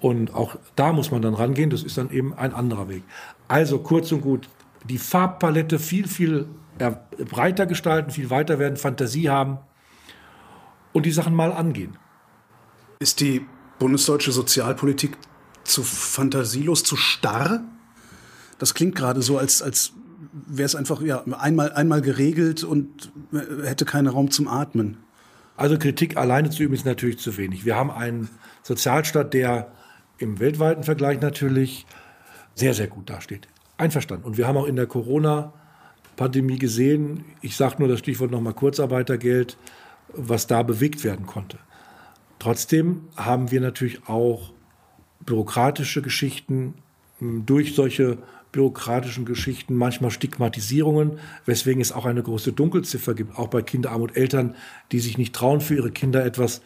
Und 0.00 0.34
auch 0.34 0.56
da 0.74 0.92
muss 0.92 1.12
man 1.12 1.22
dann 1.22 1.34
rangehen, 1.34 1.70
das 1.70 1.84
ist 1.84 1.96
dann 1.96 2.10
eben 2.10 2.34
ein 2.34 2.52
anderer 2.52 2.88
Weg. 2.88 3.04
Also 3.46 3.78
kurz 3.78 4.10
und 4.10 4.22
gut, 4.22 4.48
die 4.88 4.98
Farbpalette 4.98 5.78
viel, 5.78 6.08
viel 6.08 6.48
breiter 7.30 7.66
gestalten, 7.66 8.10
viel 8.10 8.30
weiter 8.30 8.58
werden, 8.58 8.76
Fantasie 8.76 9.30
haben 9.30 9.58
und 10.92 11.06
die 11.06 11.12
Sachen 11.12 11.34
mal 11.34 11.52
angehen. 11.52 11.96
Ist 12.98 13.20
die 13.20 13.46
bundesdeutsche 13.82 14.30
Sozialpolitik 14.30 15.16
zu 15.64 15.82
fantasielos, 15.82 16.84
zu 16.84 16.94
starr? 16.94 17.64
Das 18.58 18.74
klingt 18.74 18.94
gerade 18.94 19.22
so, 19.22 19.38
als, 19.38 19.60
als 19.60 19.92
wäre 20.32 20.66
es 20.66 20.76
einfach 20.76 21.02
ja, 21.02 21.24
einmal, 21.40 21.72
einmal 21.72 22.00
geregelt 22.00 22.62
und 22.62 23.10
hätte 23.64 23.84
keinen 23.84 24.06
Raum 24.06 24.30
zum 24.30 24.46
Atmen. 24.46 24.98
Also 25.56 25.78
Kritik 25.78 26.16
alleine 26.16 26.50
zu 26.50 26.62
üben 26.62 26.74
ist 26.74 26.86
natürlich 26.86 27.18
zu 27.18 27.36
wenig. 27.36 27.64
Wir 27.64 27.74
haben 27.74 27.90
einen 27.90 28.28
Sozialstaat, 28.62 29.34
der 29.34 29.72
im 30.18 30.38
weltweiten 30.38 30.84
Vergleich 30.84 31.20
natürlich 31.20 31.84
sehr, 32.54 32.74
sehr 32.74 32.86
gut 32.86 33.10
dasteht. 33.10 33.48
Einverstanden. 33.78 34.24
Und 34.24 34.38
wir 34.38 34.46
haben 34.46 34.58
auch 34.58 34.66
in 34.66 34.76
der 34.76 34.86
Corona-Pandemie 34.86 36.60
gesehen, 36.60 37.24
ich 37.40 37.56
sage 37.56 37.76
nur 37.80 37.88
das 37.88 37.98
Stichwort 37.98 38.30
nochmal 38.30 38.54
Kurzarbeitergeld, 38.54 39.58
was 40.14 40.46
da 40.46 40.62
bewegt 40.62 41.02
werden 41.02 41.26
konnte. 41.26 41.58
Trotzdem 42.42 43.02
haben 43.16 43.52
wir 43.52 43.60
natürlich 43.60 44.08
auch 44.08 44.50
bürokratische 45.20 46.02
Geschichten 46.02 46.74
durch 47.20 47.76
solche 47.76 48.18
bürokratischen 48.50 49.24
Geschichten, 49.24 49.76
manchmal 49.76 50.10
Stigmatisierungen, 50.10 51.20
weswegen 51.46 51.80
es 51.80 51.92
auch 51.92 52.04
eine 52.04 52.20
große 52.20 52.52
Dunkelziffer 52.52 53.14
gibt, 53.14 53.38
auch 53.38 53.46
bei 53.46 53.62
Kinderarmut 53.62 54.16
Eltern, 54.16 54.56
die 54.90 54.98
sich 54.98 55.18
nicht 55.18 55.36
trauen, 55.36 55.60
für 55.60 55.76
ihre 55.76 55.92
Kinder 55.92 56.24
etwas 56.24 56.62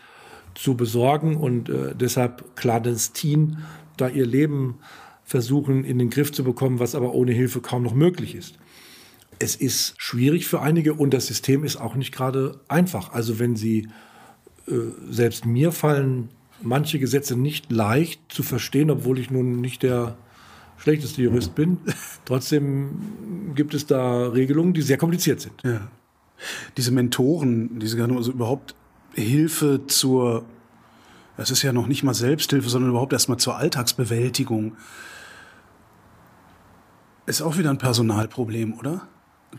zu 0.55 0.79
besorgen 0.79 1.37
und 1.37 1.69
äh, 1.69 1.95
deshalb 1.95 2.57
clandestin 2.57 3.59
da 3.99 4.09
ihr 4.09 4.25
Leben 4.25 4.79
versuchen 5.25 5.85
in 5.85 5.99
den 5.99 6.09
Griff 6.09 6.33
zu 6.33 6.43
bekommen, 6.43 6.79
was 6.79 6.95
aber 6.95 7.13
ohne 7.13 7.33
Hilfe 7.33 7.61
kaum 7.61 7.83
noch 7.83 7.95
möglich 7.95 8.35
ist. 8.35 8.55
Es 9.39 9.55
ist 9.57 9.93
schwierig 9.99 10.47
für 10.47 10.63
einige 10.63 10.95
und 10.95 11.13
das 11.13 11.27
System 11.27 11.65
ist 11.65 11.77
auch 11.77 11.97
nicht 11.97 12.13
gerade 12.13 12.61
einfach. 12.67 13.13
Also 13.13 13.39
wenn 13.39 13.57
Sie, 13.57 13.89
selbst 15.11 15.47
mir 15.47 15.73
fallen 15.73 16.29
manche 16.63 16.99
Gesetze 16.99 17.37
nicht 17.37 17.71
leicht 17.71 18.21
zu 18.29 18.43
verstehen, 18.43 18.91
obwohl 18.91 19.19
ich 19.19 19.31
nun 19.31 19.61
nicht 19.61 19.83
der 19.83 20.17
schlechteste 20.79 21.23
Jurist 21.23 21.55
bin. 21.55 21.79
Trotzdem 22.25 23.53
gibt 23.55 23.75
es 23.75 23.87
da 23.87 24.29
Regelungen, 24.29 24.73
die 24.73 24.83
sehr 24.83 24.99
kompliziert 24.99 25.41
sind. 25.41 25.63
Ja. 25.63 25.89
Diese 26.77 26.91
Mentoren, 26.91 27.79
diese 27.79 28.03
also 28.03 28.33
überhaupt 28.33 28.75
Hilfe 29.15 29.87
zur, 29.87 30.45
das 31.37 31.51
ist 31.51 31.63
ja 31.63 31.73
noch 31.73 31.87
nicht 31.87 32.03
mal 32.03 32.15
Selbsthilfe, 32.15 32.69
sondern 32.69 32.91
überhaupt 32.91 33.13
erstmal 33.13 33.39
zur 33.39 33.57
Alltagsbewältigung, 33.57 34.77
ist 37.25 37.43
auch 37.43 37.59
wieder 37.59 37.71
ein 37.71 37.79
Personalproblem, 37.79 38.75
oder? 38.75 39.09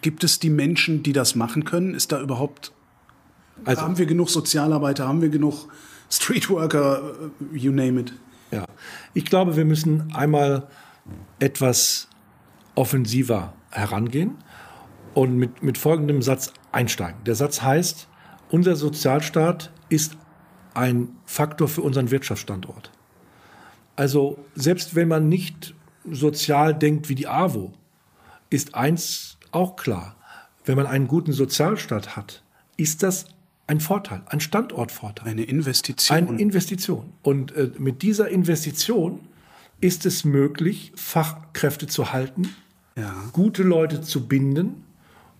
Gibt 0.02 0.24
es 0.24 0.39
die 0.39 0.50
Menschen, 0.50 1.04
die 1.04 1.13
das 1.13 1.36
machen 1.36 1.65
können? 1.65 1.93
Ist 1.93 2.12
da 2.12 2.22
überhaupt, 2.22 2.72
also, 3.65 3.82
haben 3.82 3.98
wir 3.98 4.06
genug 4.06 4.30
Sozialarbeiter, 4.30 5.08
haben 5.08 5.22
wir 5.22 5.30
genug 5.30 5.67
Streetworker, 6.10 7.02
you 7.52 7.72
name 7.72 8.02
it? 8.02 8.13
Ja, 8.52 8.65
ich 9.13 9.26
glaube, 9.26 9.56
wir 9.58 9.65
müssen 9.65 10.12
einmal 10.13 10.67
etwas 11.39 12.08
offensiver 12.76 13.54
herangehen 13.72 14.36
und 15.13 15.38
mit, 15.38 15.63
mit 15.63 15.78
folgendem 15.78 16.22
Satz 16.22 16.54
einsteigen. 16.72 17.24
Der 17.26 17.36
Satz 17.36 17.62
heißt, 17.62 18.08
unser 18.50 18.76
Sozialstaat 18.76 19.72
ist 19.89 20.15
ein 20.74 21.10
Faktor 21.26 21.67
für 21.67 21.82
unseren 21.82 22.12
Wirtschaftsstandort. 22.12 22.91
Also 23.96 24.38
selbst 24.56 24.96
wenn 24.96 25.08
man 25.08 25.28
nicht 25.28 25.74
sozial 26.10 26.74
denkt 26.74 27.10
wie 27.10 27.15
die 27.15 27.28
AWO, 27.28 27.74
ist 28.50 28.76
eins 28.76 29.38
auch 29.52 29.76
klar. 29.76 30.15
Wenn 30.65 30.78
man 30.78 30.86
einen 30.86 31.08
guten 31.08 31.34
Sozialstaat 31.34 32.15
hat, 32.15 32.43
ist 32.78 33.02
das 33.02 33.26
ein 33.67 33.82
Vorteil, 33.82 34.21
ein 34.27 34.39
Standortvorteil. 34.39 35.27
Eine 35.30 35.43
Investition. 35.43 36.17
Eine 36.17 36.39
Investition. 36.39 37.13
Und 37.21 37.56
äh, 37.56 37.71
mit 37.77 38.01
dieser 38.01 38.30
Investition 38.30 39.19
ist 39.82 40.06
es 40.06 40.23
möglich, 40.23 40.93
Fachkräfte 40.95 41.88
zu 41.88 42.13
halten, 42.13 42.56
ja. 42.95 43.13
gute 43.34 43.63
Leute 43.63 44.01
zu 44.01 44.27
binden 44.27 44.84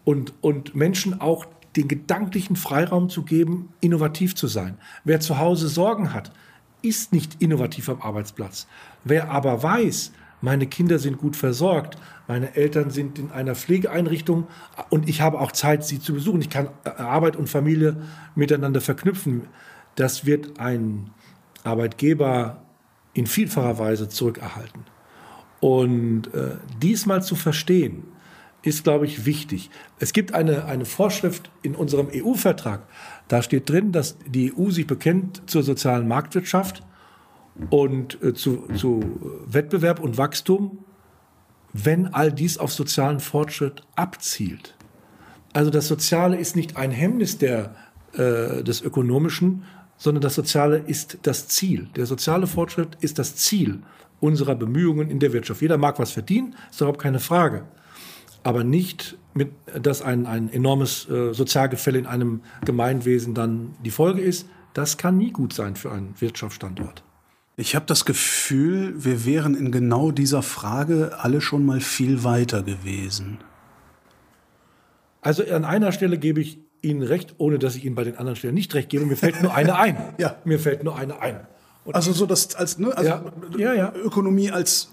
und, 0.04 0.34
und 0.42 0.76
Menschen 0.76 1.20
auch 1.20 1.46
den 1.76 1.88
gedanklichen 1.88 2.56
Freiraum 2.56 3.10
zu 3.10 3.24
geben, 3.24 3.70
innovativ 3.82 4.36
zu 4.36 4.48
sein. 4.48 4.78
Wer 5.04 5.20
zu 5.20 5.38
Hause 5.38 5.68
Sorgen 5.68 6.14
hat, 6.14 6.32
ist 6.82 7.14
nicht 7.14 7.42
innovativ 7.42 7.90
am 7.90 8.02
Arbeitsplatz. 8.02 8.68
Wer 9.04 9.32
aber 9.32 9.64
weiß, 9.64 10.12
meine 10.42 10.68
Kinder 10.68 11.00
sind 11.00 11.18
gut 11.18 11.36
versorgt, 11.36 11.98
meine 12.28 12.56
Eltern 12.56 12.92
sind 12.92 13.18
in 13.18 13.32
einer 13.32 13.56
Pflegeeinrichtung 13.56 14.48
und 14.90 15.10
ich 15.10 15.22
habe 15.22 15.40
auch 15.40 15.52
Zeit, 15.52 15.84
sie 15.84 16.00
zu 16.00 16.14
besuchen. 16.14 16.42
Ich 16.42 16.50
kann 16.50 16.70
Arbeit 16.84 17.36
und 17.36 17.50
Familie 17.50 17.98
miteinander 18.36 18.82
verknüpfen. 18.82 19.48
Das 19.96 20.26
wird 20.26 20.60
ein 20.60 21.10
Arbeitgeber 21.64 22.62
in 23.14 23.26
vielfacher 23.26 23.80
Weise 23.80 24.10
zurückerhalten. 24.10 24.84
Und 25.60 26.34
äh, 26.36 26.58
diesmal 26.82 27.24
zu 27.24 27.36
verstehen, 27.36 28.04
ist, 28.62 28.84
glaube 28.84 29.06
ich, 29.06 29.26
wichtig. 29.26 29.70
Es 30.00 30.14
gibt 30.14 30.34
eine, 30.34 30.66
eine 30.66 30.86
Vorschrift 30.86 31.50
in 31.62 31.76
unserem 31.76 32.10
EU-Vertrag. 32.14 32.82
Da 33.28 33.42
steht 33.42 33.70
drin, 33.70 33.92
dass 33.92 34.18
die 34.28 34.54
EU 34.54 34.70
sich 34.70 34.86
bekennt 34.86 35.50
zur 35.50 35.64
sozialen 35.64 36.08
Marktwirtschaft 36.08 36.84
und 37.70 38.22
äh, 38.22 38.34
zu, 38.34 38.68
zu 38.76 39.20
Wettbewerb 39.46 40.00
und 40.00 40.18
Wachstum, 40.18 40.80
wenn 41.74 42.14
all 42.14 42.32
dies 42.32 42.58
auf 42.58 42.72
sozialen 42.72 43.20
Fortschritt 43.20 43.84
abzielt. 43.96 44.76
Also 45.54 45.72
das 45.72 45.88
Soziale 45.88 46.38
ist 46.38 46.56
nicht 46.56 46.78
ein 46.78 46.92
Hemmnis 46.92 47.38
der, 47.38 47.76
äh, 48.14 48.64
des 48.64 48.82
Ökonomischen, 48.82 49.64
sondern 49.98 50.22
das 50.22 50.36
Soziale 50.36 50.78
ist 50.78 51.20
das 51.24 51.48
Ziel. 51.48 51.90
Der 51.96 52.06
soziale 52.06 52.48
Fortschritt 52.48 52.98
ist 53.02 53.20
das 53.20 53.36
Ziel 53.36 53.82
unserer 54.20 54.56
Bemühungen 54.56 55.10
in 55.10 55.20
der 55.20 55.34
Wirtschaft. 55.34 55.62
Jeder 55.62 55.78
mag 55.78 56.00
was 56.00 56.12
verdienen, 56.12 56.56
ist 56.70 56.82
überhaupt 56.82 57.02
keine 57.02 57.20
Frage. 57.20 57.64
Aber 58.44 58.64
nicht, 58.64 59.18
mit, 59.34 59.52
dass 59.82 60.02
ein, 60.02 60.26
ein 60.26 60.52
enormes 60.52 61.10
äh, 61.10 61.34
Sozialgefälle 61.34 62.00
in 62.00 62.06
einem 62.06 62.42
Gemeinwesen 62.66 63.34
dann 63.34 63.76
die 63.84 63.92
Folge 63.92 64.22
ist. 64.22 64.48
Das 64.74 64.98
kann 64.98 65.18
nie 65.18 65.32
gut 65.32 65.54
sein 65.54 65.76
für 65.76 65.92
einen 65.92 66.14
Wirtschaftsstandort. 66.20 67.04
Ich 67.60 67.76
habe 67.76 67.88
das 67.88 68.06
Gefühl, 68.06 68.94
wir 69.04 69.26
wären 69.26 69.56
in 69.56 69.72
genau 69.72 70.12
dieser 70.12 70.44
Frage 70.44 71.18
alle 71.20 71.42
schon 71.42 71.66
mal 71.66 71.82
viel 71.82 72.24
weiter 72.24 72.62
gewesen. 72.62 73.40
Also 75.22 75.44
an 75.44 75.66
einer 75.66 75.92
Stelle 75.92 76.20
gebe 76.20 76.40
ich 76.40 76.60
Ihnen 76.84 77.02
recht, 77.02 77.34
ohne 77.40 77.58
dass 77.58 77.76
ich 77.76 77.84
Ihnen 77.84 77.96
bei 77.96 78.04
den 78.04 78.16
anderen 78.18 78.36
Stellen 78.36 78.54
nicht 78.54 78.76
recht 78.76 78.90
gebe. 78.90 79.08
Mir 79.08 79.18
fällt 79.18 79.42
nur 79.42 79.56
eine 79.56 79.76
ein. 79.76 79.98
ja. 80.20 80.36
Mir 80.46 80.60
fällt 80.60 80.84
nur 80.84 80.96
eine 80.96 81.20
ein. 81.20 81.48
Und 81.84 81.96
also 81.96 82.14
so 82.14 82.28
das 82.28 82.54
als 82.54 82.78
ne, 82.78 82.96
also 82.96 83.10
ja. 83.10 83.24
Ja, 83.58 83.74
ja. 83.74 83.94
Ökonomie 83.96 84.52
als 84.52 84.92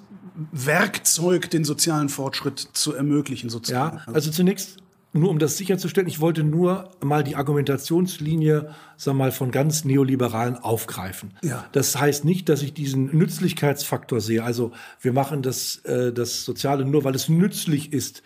Werkzeug, 0.51 1.51
den 1.51 1.65
sozialen 1.65 2.09
Fortschritt 2.09 2.59
zu 2.73 2.95
ermöglichen, 2.95 3.51
sozusagen. 3.51 3.99
Ja, 3.99 4.13
also 4.15 4.31
zunächst 4.31 4.79
nur 5.15 5.31
um 5.31 5.39
das 5.39 5.57
sicherzustellen, 5.57 6.09
ich 6.09 6.21
wollte 6.21 6.43
nur 6.43 6.91
mal 7.03 7.23
die 7.23 7.37
Argumentationslinie, 7.37 8.71
sag 8.97 9.15
mal, 9.15 9.31
von 9.31 9.53
ganz 9.53 9.85
Neoliberalen 9.85 10.57
aufgreifen. 10.57 11.35
Ja. 11.43 11.65
Das 11.73 11.99
heißt 11.99 12.25
nicht, 12.25 12.49
dass 12.49 12.63
ich 12.63 12.75
diesen 12.75 13.17
Nützlichkeitsfaktor 13.17 14.21
sehe. 14.21 14.43
Also 14.43 14.73
wir 15.01 15.13
machen 15.13 15.43
das, 15.43 15.77
äh, 15.85 16.13
das 16.13 16.45
Soziale 16.45 16.85
nur, 16.85 17.05
weil 17.05 17.15
es 17.15 17.29
nützlich 17.29 17.93
ist 17.93 18.23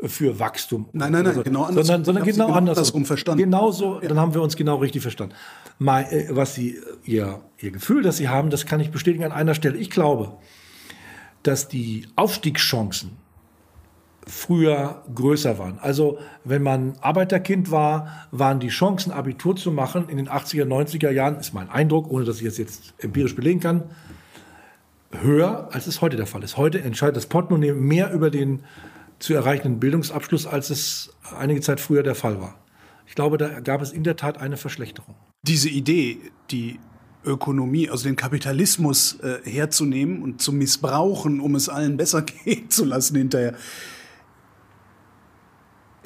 für 0.00 0.38
Wachstum. 0.38 0.88
Nein, 0.92 1.10
nein, 1.10 1.24
nein, 1.24 1.26
also, 1.30 1.42
genau 1.42 1.64
anders. 1.64 1.88
Sondern, 1.88 2.04
sondern 2.04 2.24
genau, 2.24 2.46
genau 2.46 2.56
andersrum 2.56 3.04
verstanden. 3.04 3.42
Genauso, 3.42 4.00
ja. 4.00 4.08
dann 4.08 4.20
haben 4.20 4.32
wir 4.32 4.42
uns 4.42 4.54
genau 4.54 4.76
richtig 4.76 5.02
verstanden. 5.02 5.34
Mal, 5.80 6.02
äh, 6.04 6.28
was 6.30 6.54
Sie, 6.54 6.78
ihr, 7.04 7.40
ihr 7.58 7.72
Gefühl, 7.72 8.02
das 8.02 8.16
Sie 8.16 8.28
haben, 8.28 8.50
das 8.50 8.64
kann 8.64 8.78
ich 8.78 8.92
bestätigen 8.92 9.24
an 9.24 9.32
einer 9.32 9.54
Stelle. 9.54 9.76
Ich 9.76 9.90
glaube, 9.90 10.36
dass 11.42 11.66
die 11.66 12.06
Aufstiegschancen 12.14 13.16
früher 14.28 15.02
größer 15.14 15.58
waren. 15.58 15.78
Also 15.80 16.18
wenn 16.44 16.62
man 16.62 16.94
Arbeiterkind 17.00 17.70
war, 17.70 18.26
waren 18.30 18.60
die 18.60 18.68
Chancen, 18.68 19.10
Abitur 19.10 19.56
zu 19.56 19.72
machen 19.72 20.08
in 20.08 20.18
den 20.18 20.28
80er, 20.28 20.64
90er 20.64 21.10
Jahren, 21.10 21.36
ist 21.36 21.54
mein 21.54 21.68
Eindruck, 21.70 22.10
ohne 22.10 22.24
dass 22.24 22.38
ich 22.38 22.44
das 22.44 22.58
jetzt 22.58 22.94
empirisch 22.98 23.34
belegen 23.34 23.60
kann, 23.60 23.84
höher, 25.10 25.68
als 25.72 25.86
es 25.86 26.00
heute 26.00 26.16
der 26.16 26.26
Fall 26.26 26.42
ist. 26.42 26.56
Heute 26.56 26.80
entscheidet 26.80 27.16
das 27.16 27.26
Portemonnaie 27.26 27.72
mehr 27.72 28.12
über 28.12 28.30
den 28.30 28.60
zu 29.18 29.34
erreichenden 29.34 29.80
Bildungsabschluss, 29.80 30.46
als 30.46 30.70
es 30.70 31.14
einige 31.36 31.60
Zeit 31.60 31.80
früher 31.80 32.02
der 32.02 32.14
Fall 32.14 32.40
war. 32.40 32.54
Ich 33.06 33.14
glaube, 33.14 33.38
da 33.38 33.60
gab 33.60 33.80
es 33.82 33.90
in 33.90 34.04
der 34.04 34.16
Tat 34.16 34.38
eine 34.38 34.56
Verschlechterung. 34.56 35.14
Diese 35.42 35.70
Idee, 35.70 36.18
die 36.50 36.78
Ökonomie, 37.24 37.90
also 37.90 38.04
den 38.04 38.16
Kapitalismus 38.16 39.18
äh, 39.20 39.38
herzunehmen 39.44 40.22
und 40.22 40.40
zu 40.40 40.52
missbrauchen, 40.52 41.40
um 41.40 41.54
es 41.54 41.68
allen 41.68 41.96
besser 41.96 42.22
gehen 42.44 42.70
zu 42.70 42.84
lassen 42.84 43.16
hinterher. 43.16 43.54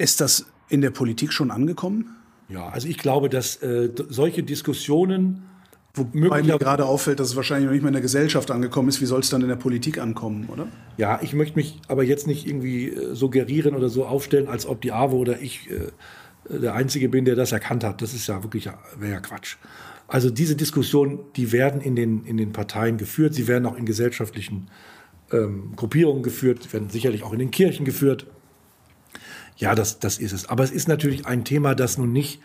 Ist 0.03 0.19
das 0.19 0.45
in 0.67 0.81
der 0.81 0.89
Politik 0.89 1.31
schon 1.31 1.49
angekommen? 1.49 2.17
Ja, 2.49 2.67
also 2.67 2.89
ich 2.89 2.97
glaube, 2.97 3.29
dass 3.29 3.55
äh, 3.63 3.89
solche 4.09 4.43
Diskussionen 4.43 5.43
Wobei 5.95 6.41
mir 6.41 6.57
gerade 6.57 6.85
auffällt, 6.85 7.19
dass 7.19 7.29
es 7.29 7.35
wahrscheinlich 7.35 7.67
noch 7.67 7.73
nicht 7.73 7.83
mal 7.83 7.89
in 7.89 7.93
der 7.93 8.01
Gesellschaft 8.01 8.49
angekommen 8.49 8.89
ist. 8.89 8.99
Wie 8.99 9.05
soll 9.05 9.19
es 9.21 9.29
dann 9.29 9.41
in 9.41 9.47
der 9.47 9.55
Politik 9.55 9.99
ankommen, 9.99 10.49
oder? 10.51 10.67
Ja, 10.97 11.19
ich 11.21 11.33
möchte 11.33 11.55
mich 11.55 11.79
aber 11.87 12.03
jetzt 12.03 12.25
nicht 12.25 12.47
irgendwie 12.47 12.89
äh, 12.89 13.13
suggerieren 13.13 13.75
oder 13.75 13.89
so 13.89 14.05
aufstellen, 14.05 14.47
als 14.47 14.65
ob 14.65 14.81
die 14.81 14.91
AWO 14.91 15.17
oder 15.17 15.39
ich 15.39 15.69
äh, 15.69 15.91
der 16.49 16.73
Einzige 16.73 17.07
bin, 17.09 17.23
der 17.23 17.35
das 17.35 17.51
erkannt 17.51 17.83
hat. 17.85 18.01
Das 18.01 18.13
ist 18.13 18.27
ja 18.27 18.43
wirklich, 18.43 18.69
wäre 18.97 19.13
ja 19.13 19.19
Quatsch. 19.19 19.55
Also 20.07 20.29
diese 20.29 20.55
Diskussionen, 20.55 21.19
die 21.37 21.53
werden 21.53 21.79
in 21.79 21.95
den, 21.95 22.25
in 22.25 22.35
den 22.35 22.51
Parteien 22.51 22.97
geführt, 22.97 23.35
sie 23.35 23.47
werden 23.47 23.65
auch 23.65 23.77
in 23.77 23.85
gesellschaftlichen 23.85 24.69
ähm, 25.31 25.73
Gruppierungen 25.77 26.23
geführt, 26.23 26.73
werden 26.73 26.89
sicherlich 26.89 27.23
auch 27.23 27.31
in 27.31 27.39
den 27.39 27.51
Kirchen 27.51 27.85
geführt. 27.85 28.25
Ja, 29.57 29.75
das, 29.75 29.99
das 29.99 30.17
ist 30.17 30.31
es. 30.31 30.49
Aber 30.49 30.63
es 30.63 30.71
ist 30.71 30.87
natürlich 30.87 31.25
ein 31.25 31.43
Thema, 31.43 31.75
das 31.75 31.97
nun 31.97 32.11
nicht 32.11 32.41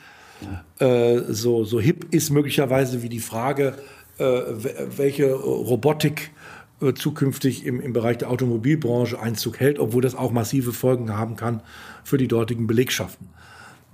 äh, 0.79 1.21
so, 1.29 1.65
so 1.65 1.81
hip 1.81 2.07
ist, 2.13 2.31
möglicherweise 2.31 3.03
wie 3.03 3.09
die 3.09 3.21
Frage, 3.21 3.75
äh, 4.19 4.25
welche 4.25 5.33
Robotik 5.33 6.31
äh, 6.81 6.93
zukünftig 6.93 7.67
im, 7.67 7.81
im 7.81 7.93
Bereich 7.93 8.19
der 8.19 8.31
Automobilbranche 8.31 9.21
Einzug 9.21 9.59
hält, 9.59 9.79
obwohl 9.79 10.03
das 10.03 10.15
auch 10.15 10.31
massive 10.31 10.73
Folgen 10.73 11.17
haben 11.17 11.37
kann 11.37 11.63
für 12.05 12.19
die 12.19 12.29
dortigen 12.29 12.67
Belegschaften. 12.67 13.29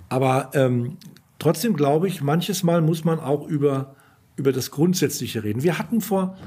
Aber 0.09 0.51
ähm, 0.53 0.97
Trotzdem 1.39 1.75
glaube 1.75 2.07
ich, 2.07 2.21
manches 2.21 2.63
Mal 2.63 2.81
muss 2.81 3.03
man 3.03 3.19
auch 3.19 3.47
über, 3.47 3.95
über 4.35 4.51
das 4.51 4.71
Grundsätzliche 4.71 5.43
reden. 5.43 5.63
Wir 5.63 5.77
hatten 5.77 6.01
vor, 6.01 6.37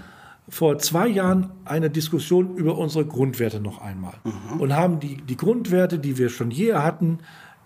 vor 0.49 0.79
zwei 0.79 1.09
Jahren 1.09 1.51
eine 1.65 1.91
Diskussion 1.91 2.57
über 2.57 2.79
unsere 2.79 3.05
Grundwerte 3.05 3.61
noch 3.61 3.81
einmal 3.81 4.15
mhm. 4.25 4.61
und 4.61 4.75
haben 4.75 5.01
die, 5.01 5.19
die 5.19 5.37
Grundwerte, 5.37 5.99
die 5.99 6.17
wir 6.17 6.31
schon 6.31 6.51
je 6.51 6.75
hatten, 6.75 7.19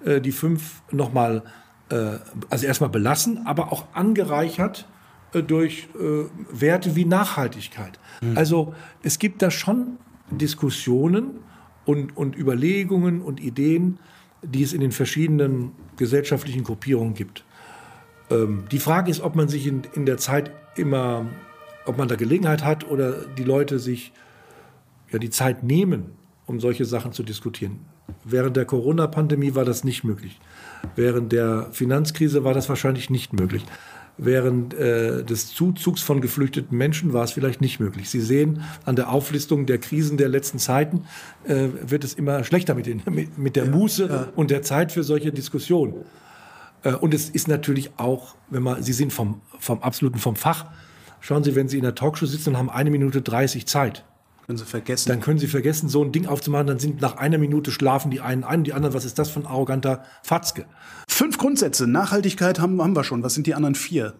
äh, 0.04 0.20
die 0.20 0.32
fünf 0.32 0.82
nochmal, 0.90 1.42
äh, 1.90 2.18
also 2.50 2.66
erstmal 2.66 2.90
belassen, 2.90 3.46
aber 3.46 3.72
auch 3.72 3.86
angereichert 3.94 4.88
äh, 5.32 5.42
durch 5.42 5.88
äh, 5.94 6.24
Werte 6.50 6.96
wie 6.96 7.04
Nachhaltigkeit. 7.04 7.98
Mhm. 8.20 8.36
Also 8.36 8.74
es 9.02 9.18
gibt 9.18 9.42
da 9.42 9.50
schon 9.50 9.98
Diskussionen 10.30 11.40
und, 11.84 12.16
und 12.16 12.36
Überlegungen 12.36 13.20
und 13.20 13.40
Ideen, 13.40 13.98
die 14.42 14.62
es 14.62 14.72
in 14.72 14.80
den 14.80 14.92
verschiedenen 14.92 15.72
gesellschaftlichen 15.96 16.64
Gruppierungen 16.64 17.14
gibt. 17.14 17.44
Ähm, 18.30 18.64
die 18.70 18.78
Frage 18.78 19.10
ist, 19.10 19.20
ob 19.20 19.36
man 19.36 19.48
sich 19.48 19.66
in, 19.66 19.82
in 19.94 20.06
der 20.06 20.18
Zeit 20.18 20.50
immer, 20.76 21.26
ob 21.86 21.98
man 21.98 22.08
da 22.08 22.16
Gelegenheit 22.16 22.64
hat 22.64 22.88
oder 22.88 23.12
die 23.38 23.44
Leute 23.44 23.78
sich 23.78 24.12
ja, 25.10 25.18
die 25.18 25.30
Zeit 25.30 25.62
nehmen, 25.62 26.12
um 26.46 26.60
solche 26.60 26.84
Sachen 26.84 27.12
zu 27.12 27.22
diskutieren. 27.22 27.80
Während 28.24 28.56
der 28.56 28.64
Corona-Pandemie 28.64 29.54
war 29.54 29.64
das 29.64 29.84
nicht 29.84 30.04
möglich. 30.04 30.38
Während 30.96 31.32
der 31.32 31.68
Finanzkrise 31.72 32.44
war 32.44 32.54
das 32.54 32.68
wahrscheinlich 32.68 33.10
nicht 33.10 33.32
möglich. 33.32 33.64
Während 34.18 34.74
äh, 34.74 35.24
des 35.24 35.54
Zuzugs 35.54 36.02
von 36.02 36.20
geflüchteten 36.20 36.76
Menschen 36.76 37.14
war 37.14 37.24
es 37.24 37.32
vielleicht 37.32 37.62
nicht 37.62 37.80
möglich. 37.80 38.10
Sie 38.10 38.20
sehen 38.20 38.62
an 38.84 38.94
der 38.94 39.10
Auflistung 39.10 39.64
der 39.64 39.78
Krisen 39.78 40.18
der 40.18 40.28
letzten 40.28 40.58
Zeiten, 40.58 41.06
äh, 41.44 41.68
wird 41.82 42.04
es 42.04 42.12
immer 42.12 42.44
schlechter 42.44 42.74
mit, 42.74 42.86
den, 42.86 43.02
mit, 43.10 43.38
mit 43.38 43.56
der 43.56 43.66
Muße 43.66 44.06
ja. 44.06 44.28
und 44.36 44.50
der 44.50 44.62
Zeit 44.62 44.92
für 44.92 45.02
solche 45.02 45.32
Diskussionen. 45.32 45.94
Äh, 46.82 46.92
und 46.92 47.14
es 47.14 47.30
ist 47.30 47.48
natürlich 47.48 47.90
auch, 47.96 48.34
wenn 48.50 48.62
man, 48.62 48.82
Sie 48.82 48.92
sind 48.92 49.12
vom, 49.12 49.40
vom 49.58 49.80
absoluten 49.82 50.18
vom 50.18 50.36
Fach. 50.36 50.66
Schauen 51.22 51.44
Sie, 51.44 51.54
wenn 51.54 51.68
Sie 51.68 51.78
in 51.78 51.84
der 51.84 51.94
Talkshow 51.94 52.26
sitzen 52.26 52.50
und 52.50 52.58
haben 52.58 52.68
eine 52.68 52.90
Minute 52.90 53.22
30 53.22 53.66
Zeit. 53.66 54.04
Können 54.46 54.58
Sie 54.58 54.64
vergessen. 54.64 55.08
Dann 55.08 55.20
können 55.20 55.38
Sie 55.38 55.46
vergessen, 55.46 55.88
so 55.88 56.02
ein 56.02 56.10
Ding 56.10 56.26
aufzumachen. 56.26 56.66
Dann 56.66 56.80
sind 56.80 57.00
nach 57.00 57.16
einer 57.16 57.38
Minute 57.38 57.70
schlafen 57.70 58.10
die 58.10 58.20
einen 58.20 58.42
ein, 58.42 58.64
die 58.64 58.72
anderen, 58.72 58.92
was 58.92 59.04
ist 59.04 59.20
das 59.20 59.30
für 59.30 59.38
ein 59.38 59.46
arroganter 59.46 60.04
Fatzke? 60.24 60.66
Fünf 61.08 61.38
Grundsätze. 61.38 61.86
Nachhaltigkeit 61.86 62.58
haben, 62.58 62.82
haben 62.82 62.96
wir 62.96 63.04
schon. 63.04 63.22
Was 63.22 63.34
sind 63.34 63.46
die 63.46 63.54
anderen 63.54 63.76
vier? 63.76 64.14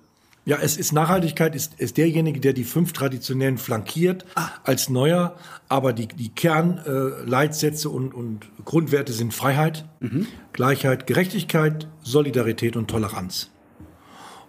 Ja, 0.44 0.58
es 0.62 0.76
ist 0.76 0.92
Nachhaltigkeit 0.92 1.56
ist, 1.56 1.74
ist 1.78 1.96
derjenige, 1.96 2.38
der 2.38 2.52
die 2.52 2.64
fünf 2.64 2.92
traditionellen 2.92 3.58
flankiert 3.58 4.24
ah. 4.36 4.48
als 4.62 4.88
neuer, 4.88 5.36
aber 5.68 5.92
die, 5.92 6.06
die 6.06 6.30
Kernleitsätze 6.30 7.88
äh, 7.88 7.92
und, 7.92 8.14
und 8.14 8.46
Grundwerte 8.64 9.12
sind 9.12 9.34
Freiheit, 9.34 9.86
mhm. 10.00 10.26
Gleichheit, 10.52 11.06
Gerechtigkeit, 11.08 11.88
Solidarität 12.02 12.76
und 12.76 12.88
Toleranz. 12.88 13.50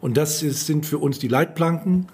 Und 0.02 0.18
das 0.18 0.44
ist, 0.44 0.68
sind 0.68 0.86
für 0.86 0.98
uns 0.98 1.18
die 1.18 1.28
Leitplanken 1.28 2.08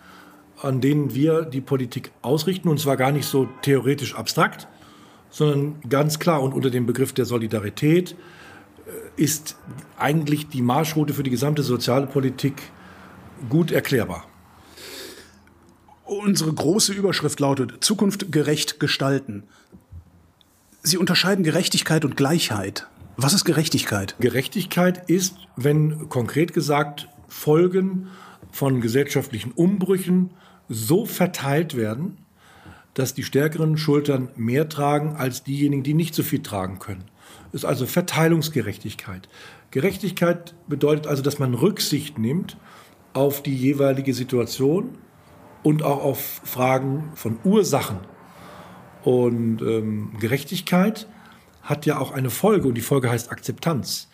an 0.62 0.82
denen 0.82 1.14
wir 1.14 1.44
die 1.44 1.62
Politik 1.62 2.12
ausrichten, 2.22 2.70
und 2.70 2.80
zwar 2.80 2.98
gar 2.98 3.12
nicht 3.12 3.26
so 3.26 3.48
theoretisch 3.62 4.16
abstrakt, 4.16 4.68
sondern 5.30 5.80
ganz 5.88 6.20
klar 6.20 6.42
und 6.42 6.54
unter 6.54 6.70
dem 6.70 6.86
Begriff 6.86 7.14
der 7.14 7.26
Solidarität 7.26 8.16
äh, 8.86 9.22
ist 9.22 9.58
eigentlich 9.98 10.48
die 10.50 10.62
Marschroute 10.62 11.14
für 11.14 11.24
die 11.24 11.30
gesamte 11.30 11.64
soziale 11.64 12.08
Politik 12.08 12.62
gut 13.50 13.72
erklärbar. 13.72 14.26
Unsere 16.04 16.52
große 16.52 16.94
Überschrift 16.94 17.40
lautet 17.40 17.84
Zukunft 17.84 18.32
gerecht 18.32 18.80
gestalten. 18.80 19.44
Sie 20.82 20.98
unterscheiden 20.98 21.44
Gerechtigkeit 21.44 22.04
und 22.04 22.18
Gleichheit. 22.18 22.88
Was 23.16 23.34
ist 23.34 23.46
Gerechtigkeit? 23.46 24.16
Gerechtigkeit 24.20 25.10
ist, 25.10 25.36
wenn 25.56 26.10
konkret 26.10 26.54
gesagt 26.54 27.10
Folgen 27.28 28.08
von 28.52 28.82
gesellschaftlichen 28.82 29.52
Umbrüchen 29.52 30.32
so 30.70 31.06
verteilt 31.06 31.76
werden, 31.76 32.18
dass 32.94 33.14
die 33.14 33.24
stärkeren 33.24 33.78
Schultern 33.78 34.30
mehr 34.36 34.70
tragen 34.70 35.16
als 35.16 35.44
diejenigen, 35.44 35.84
die 35.84 35.94
nicht 35.94 36.16
so 36.16 36.24
viel 36.24 36.42
tragen 36.42 36.80
können. 36.80 37.06
Ist 37.52 37.66
also 37.66 37.86
Verteilungsgerechtigkeit. 37.86 39.28
Gerechtigkeit 39.72 40.56
bedeutet 40.68 41.08
also, 41.08 41.22
dass 41.22 41.40
man 41.40 41.54
Rücksicht 41.54 42.18
nimmt 42.18 42.58
auf 43.14 43.42
die 43.42 43.56
jeweilige 43.56 44.14
Situation 44.14 44.98
und 45.64 45.84
auch 45.84 46.04
auf 46.04 46.42
Fragen 46.44 47.12
von 47.16 47.40
Ursachen. 47.44 48.00
Und 49.04 49.62
ähm, 49.62 50.14
Gerechtigkeit 50.20 51.08
hat 51.62 51.86
ja 51.86 52.00
auch 52.00 52.12
eine 52.12 52.30
Folge 52.30 52.68
und 52.68 52.76
die 52.76 52.82
Folge 52.82 53.10
heißt 53.10 53.32
Akzeptanz. 53.32 54.10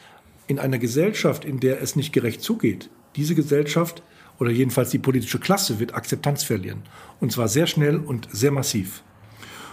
In 0.48 0.60
einer 0.60 0.78
Gesellschaft, 0.78 1.44
in 1.46 1.60
der 1.60 1.82
es 1.82 1.96
nicht 1.96 2.14
gerecht 2.14 2.42
zugeht, 2.42 2.90
diese 3.16 3.36
Gesellschaft 3.36 4.04
oder 4.40 4.52
jedenfalls 4.52 4.90
die 4.90 5.00
politische 5.00 5.40
Klasse 5.40 5.80
wird 5.80 5.94
Akzeptanz 5.94 6.44
verlieren. 6.44 6.84
Und 7.20 7.32
zwar 7.32 7.48
sehr 7.48 7.68
schnell 7.68 7.98
und 7.98 8.28
sehr 8.32 8.52
massiv. 8.52 9.04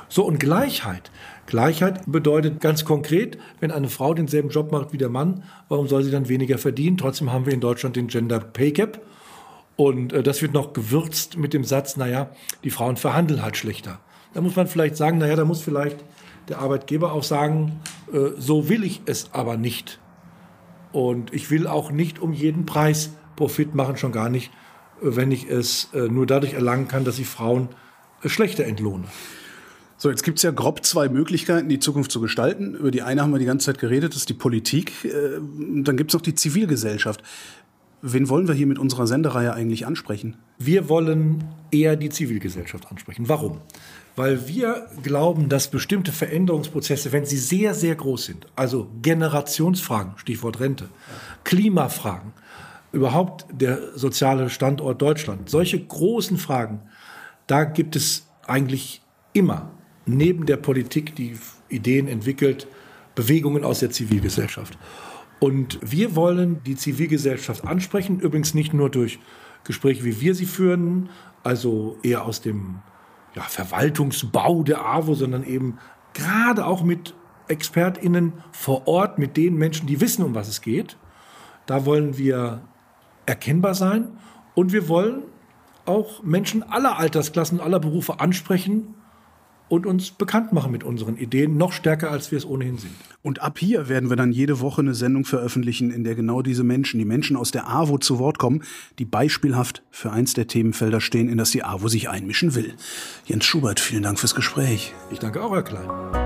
So, 0.09 0.25
und 0.25 0.39
Gleichheit. 0.39 1.11
Gleichheit 1.47 2.03
bedeutet 2.07 2.61
ganz 2.61 2.85
konkret, 2.85 3.39
wenn 3.61 3.71
eine 3.71 3.89
Frau 3.89 4.15
denselben 4.15 4.51
Job 4.51 4.71
macht 4.71 4.93
wie 4.93 4.99
der 4.99 5.09
Mann, 5.09 5.45
warum 5.69 5.89
soll 5.89 6.03
sie 6.03 6.11
dann 6.11 6.29
weniger 6.29 6.59
verdienen? 6.59 6.99
Trotzdem 6.99 7.33
haben 7.33 7.47
wir 7.47 7.53
in 7.55 7.61
Deutschland 7.61 7.97
den 7.97 8.09
Gender 8.09 8.39
Pay 8.39 8.73
Gap. 8.73 9.01
Und 9.77 10.13
äh, 10.13 10.23
das 10.23 10.43
wird 10.43 10.53
noch 10.53 10.75
gewürzt 10.75 11.39
mit 11.39 11.55
dem 11.55 11.65
Satz, 11.65 11.97
naja, 11.97 12.31
die 12.63 12.71
Frauen 12.71 12.97
verhandeln 12.97 13.43
halt 13.43 13.57
schlechter. 13.57 14.01
Da 14.35 14.41
muss 14.41 14.55
man 14.55 14.67
vielleicht 14.67 14.97
sagen, 14.97 15.19
naja, 15.19 15.35
da 15.35 15.45
muss 15.45 15.63
vielleicht 15.63 16.05
der 16.49 16.59
Arbeitgeber 16.59 17.13
auch 17.13 17.23
sagen, 17.23 17.81
äh, 18.13 18.39
so 18.39 18.69
will 18.69 18.85
ich 18.85 19.03
es 19.07 19.31
aber 19.33 19.57
nicht. 19.57 19.99
Und 20.93 21.33
ich 21.33 21.51
will 21.51 21.67
auch 21.67 21.91
nicht 21.91 22.19
um 22.19 22.33
jeden 22.33 22.67
Preis 22.67 23.13
Profit 23.37 23.75
machen, 23.75 23.97
schon 23.97 24.13
gar 24.13 24.29
nicht, 24.29 24.51
wenn 25.01 25.33
ich 25.33 25.49
es 25.51 25.89
äh, 25.95 26.09
nur 26.09 26.27
dadurch 26.27 26.55
erlangen 26.55 26.89
kann, 26.89 27.05
dass 27.05 27.19
ich 27.19 27.27
Frauen 27.27 27.69
äh, 28.23 28.29
schlechter 28.29 28.65
entlohne. 28.65 29.05
So, 29.97 30.11
jetzt 30.11 30.25
gibt 30.25 30.39
es 30.39 30.43
ja 30.43 30.51
grob 30.51 30.85
zwei 30.85 31.09
Möglichkeiten, 31.09 31.69
die 31.69 31.79
Zukunft 31.79 32.11
zu 32.11 32.21
gestalten. 32.21 32.75
Über 32.75 32.91
die 32.91 33.03
eine 33.03 33.23
haben 33.23 33.31
wir 33.31 33.39
die 33.39 33.45
ganze 33.45 33.67
Zeit 33.67 33.79
geredet, 33.79 34.15
das 34.15 34.23
ist 34.23 34.29
die 34.29 34.35
Politik. 34.35 35.05
Äh, 35.05 35.39
dann 35.83 35.97
gibt 35.97 36.11
es 36.11 36.15
noch 36.15 36.23
die 36.23 36.35
Zivilgesellschaft. 36.35 37.23
Wen 38.05 38.29
wollen 38.29 38.49
wir 38.49 38.55
hier 38.55 38.67
mit 38.67 38.81
unserer 38.81 39.07
Sendereihe 39.07 39.55
eigentlich 39.55 39.87
ansprechen? 39.87 40.37
Wir 40.59 40.89
wollen 40.89 41.45
eher 41.71 41.95
die 41.95 42.09
Zivilgesellschaft 42.09 42.91
ansprechen. 42.91 43.29
Warum? 43.29 43.61
Weil 44.17 44.49
wir 44.49 44.89
glauben, 45.05 45.49
dass 45.49 45.71
bestimmte 45.71 46.11
Veränderungsprozesse, 46.11 47.13
wenn 47.13 47.25
sie 47.25 47.39
sehr, 47.39 47.75
sehr 47.75 47.95
groß 47.95 48.25
sind, 48.25 48.47
also 48.57 48.89
Generationsfragen, 49.03 50.15
Stichwort 50.17 50.59
Rente, 50.59 50.89
Klimafragen, 51.45 52.33
überhaupt 52.93 53.47
der 53.51 53.97
soziale 53.97 54.51
Standort 54.51 55.01
Deutschland. 55.01 55.49
Solche 55.49 55.83
großen 55.83 56.37
Fragen, 56.37 56.81
da 57.47 57.65
gibt 57.65 57.97
es 57.97 58.29
eigentlich 58.47 59.03
immer 59.33 59.71
neben 60.05 60.47
der 60.47 60.57
Politik, 60.57 61.17
die 61.17 61.37
Ideen 61.69 62.09
entwickelt, 62.09 62.67
Bewegungen 63.15 63.65
aus 63.65 63.81
der 63.81 63.91
Zivilgesellschaft. 63.91 64.79
Und 65.41 65.79
wir 65.83 66.15
wollen 66.15 66.63
die 66.65 66.77
Zivilgesellschaft 66.77 67.65
ansprechen, 67.65 68.21
übrigens 68.21 68.55
nicht 68.55 68.75
nur 68.75 68.91
durch 68.91 69.19
Gespräche, 69.65 70.05
wie 70.05 70.21
wir 70.21 70.35
sie 70.35 70.47
führen, 70.47 71.09
also 71.43 71.99
eher 72.03 72.25
aus 72.25 72.41
dem 72.41 72.81
ja, 73.35 73.43
Verwaltungsbau 73.43 74.63
der 74.63 74.85
AWO, 74.85 75.15
sondern 75.15 75.45
eben 75.45 75.79
gerade 76.15 76.67
auch 76.67 76.83
mit 76.83 77.15
ExpertInnen 77.49 78.35
vor 78.53 78.87
Ort, 78.87 79.19
mit 79.19 79.37
den 79.37 79.57
Menschen, 79.57 79.87
die 79.87 80.01
wissen, 80.01 80.25
um 80.25 80.35
was 80.35 80.49
es 80.49 80.61
geht. 80.61 80.97
Da 81.67 81.85
wollen 81.87 82.19
wir 82.19 82.63
erkennbar 83.27 83.75
sein 83.75 84.09
und 84.55 84.73
wir 84.73 84.89
wollen 84.89 85.23
auch 85.85 86.23
Menschen 86.23 86.63
aller 86.63 86.99
Altersklassen, 86.99 87.61
aller 87.61 87.81
Berufe 87.81 88.21
ansprechen 88.21 88.95
und 89.73 89.87
uns 89.87 90.11
bekannt 90.11 90.53
machen 90.53 90.71
mit 90.71 90.85
unseren 90.85 91.17
Ideen, 91.17 91.57
noch 91.57 91.73
stärker, 91.73 92.11
als 92.11 92.31
wir 92.31 92.37
es 92.37 92.45
ohnehin 92.45 92.77
sind. 92.77 92.93
Und 93.23 93.41
ab 93.41 93.59
hier 93.59 93.89
werden 93.89 94.11
wir 94.11 94.17
dann 94.17 94.31
jede 94.31 94.61
Woche 94.61 94.83
eine 94.83 94.95
Sendung 94.95 95.25
veröffentlichen, 95.25 95.91
in 95.91 96.05
der 96.05 96.15
genau 96.15 96.43
diese 96.43 96.63
Menschen, 96.63 96.99
die 96.99 97.07
Menschen 97.07 97.37
aus 97.37 97.53
der 97.53 97.71
AWO 97.71 97.97
zu 97.97 98.19
Wort 98.19 98.39
kommen, 98.39 98.65
die 98.99 99.07
beispielhaft 99.07 99.83
für 99.91 100.13
eins 100.13 100.35
der 100.35 100.47
Themenfelder 100.47 101.01
stehen, 101.01 101.31
in 101.31 101.39
das 101.39 101.53
die 101.53 101.65
AWO 101.65 101.89
sich 101.89 102.11
einmischen 102.11 102.55
will. 102.55 102.75
Jens 103.25 103.47
Schubert, 103.47 103.81
vielen 103.81 104.03
Dank 104.03 104.19
fürs 104.19 104.35
Gespräch. 104.35 104.93
Ich 105.11 105.21
danke 105.21 105.43
auch, 105.43 105.53
Herr 105.53 105.63
Klein. 105.63 106.22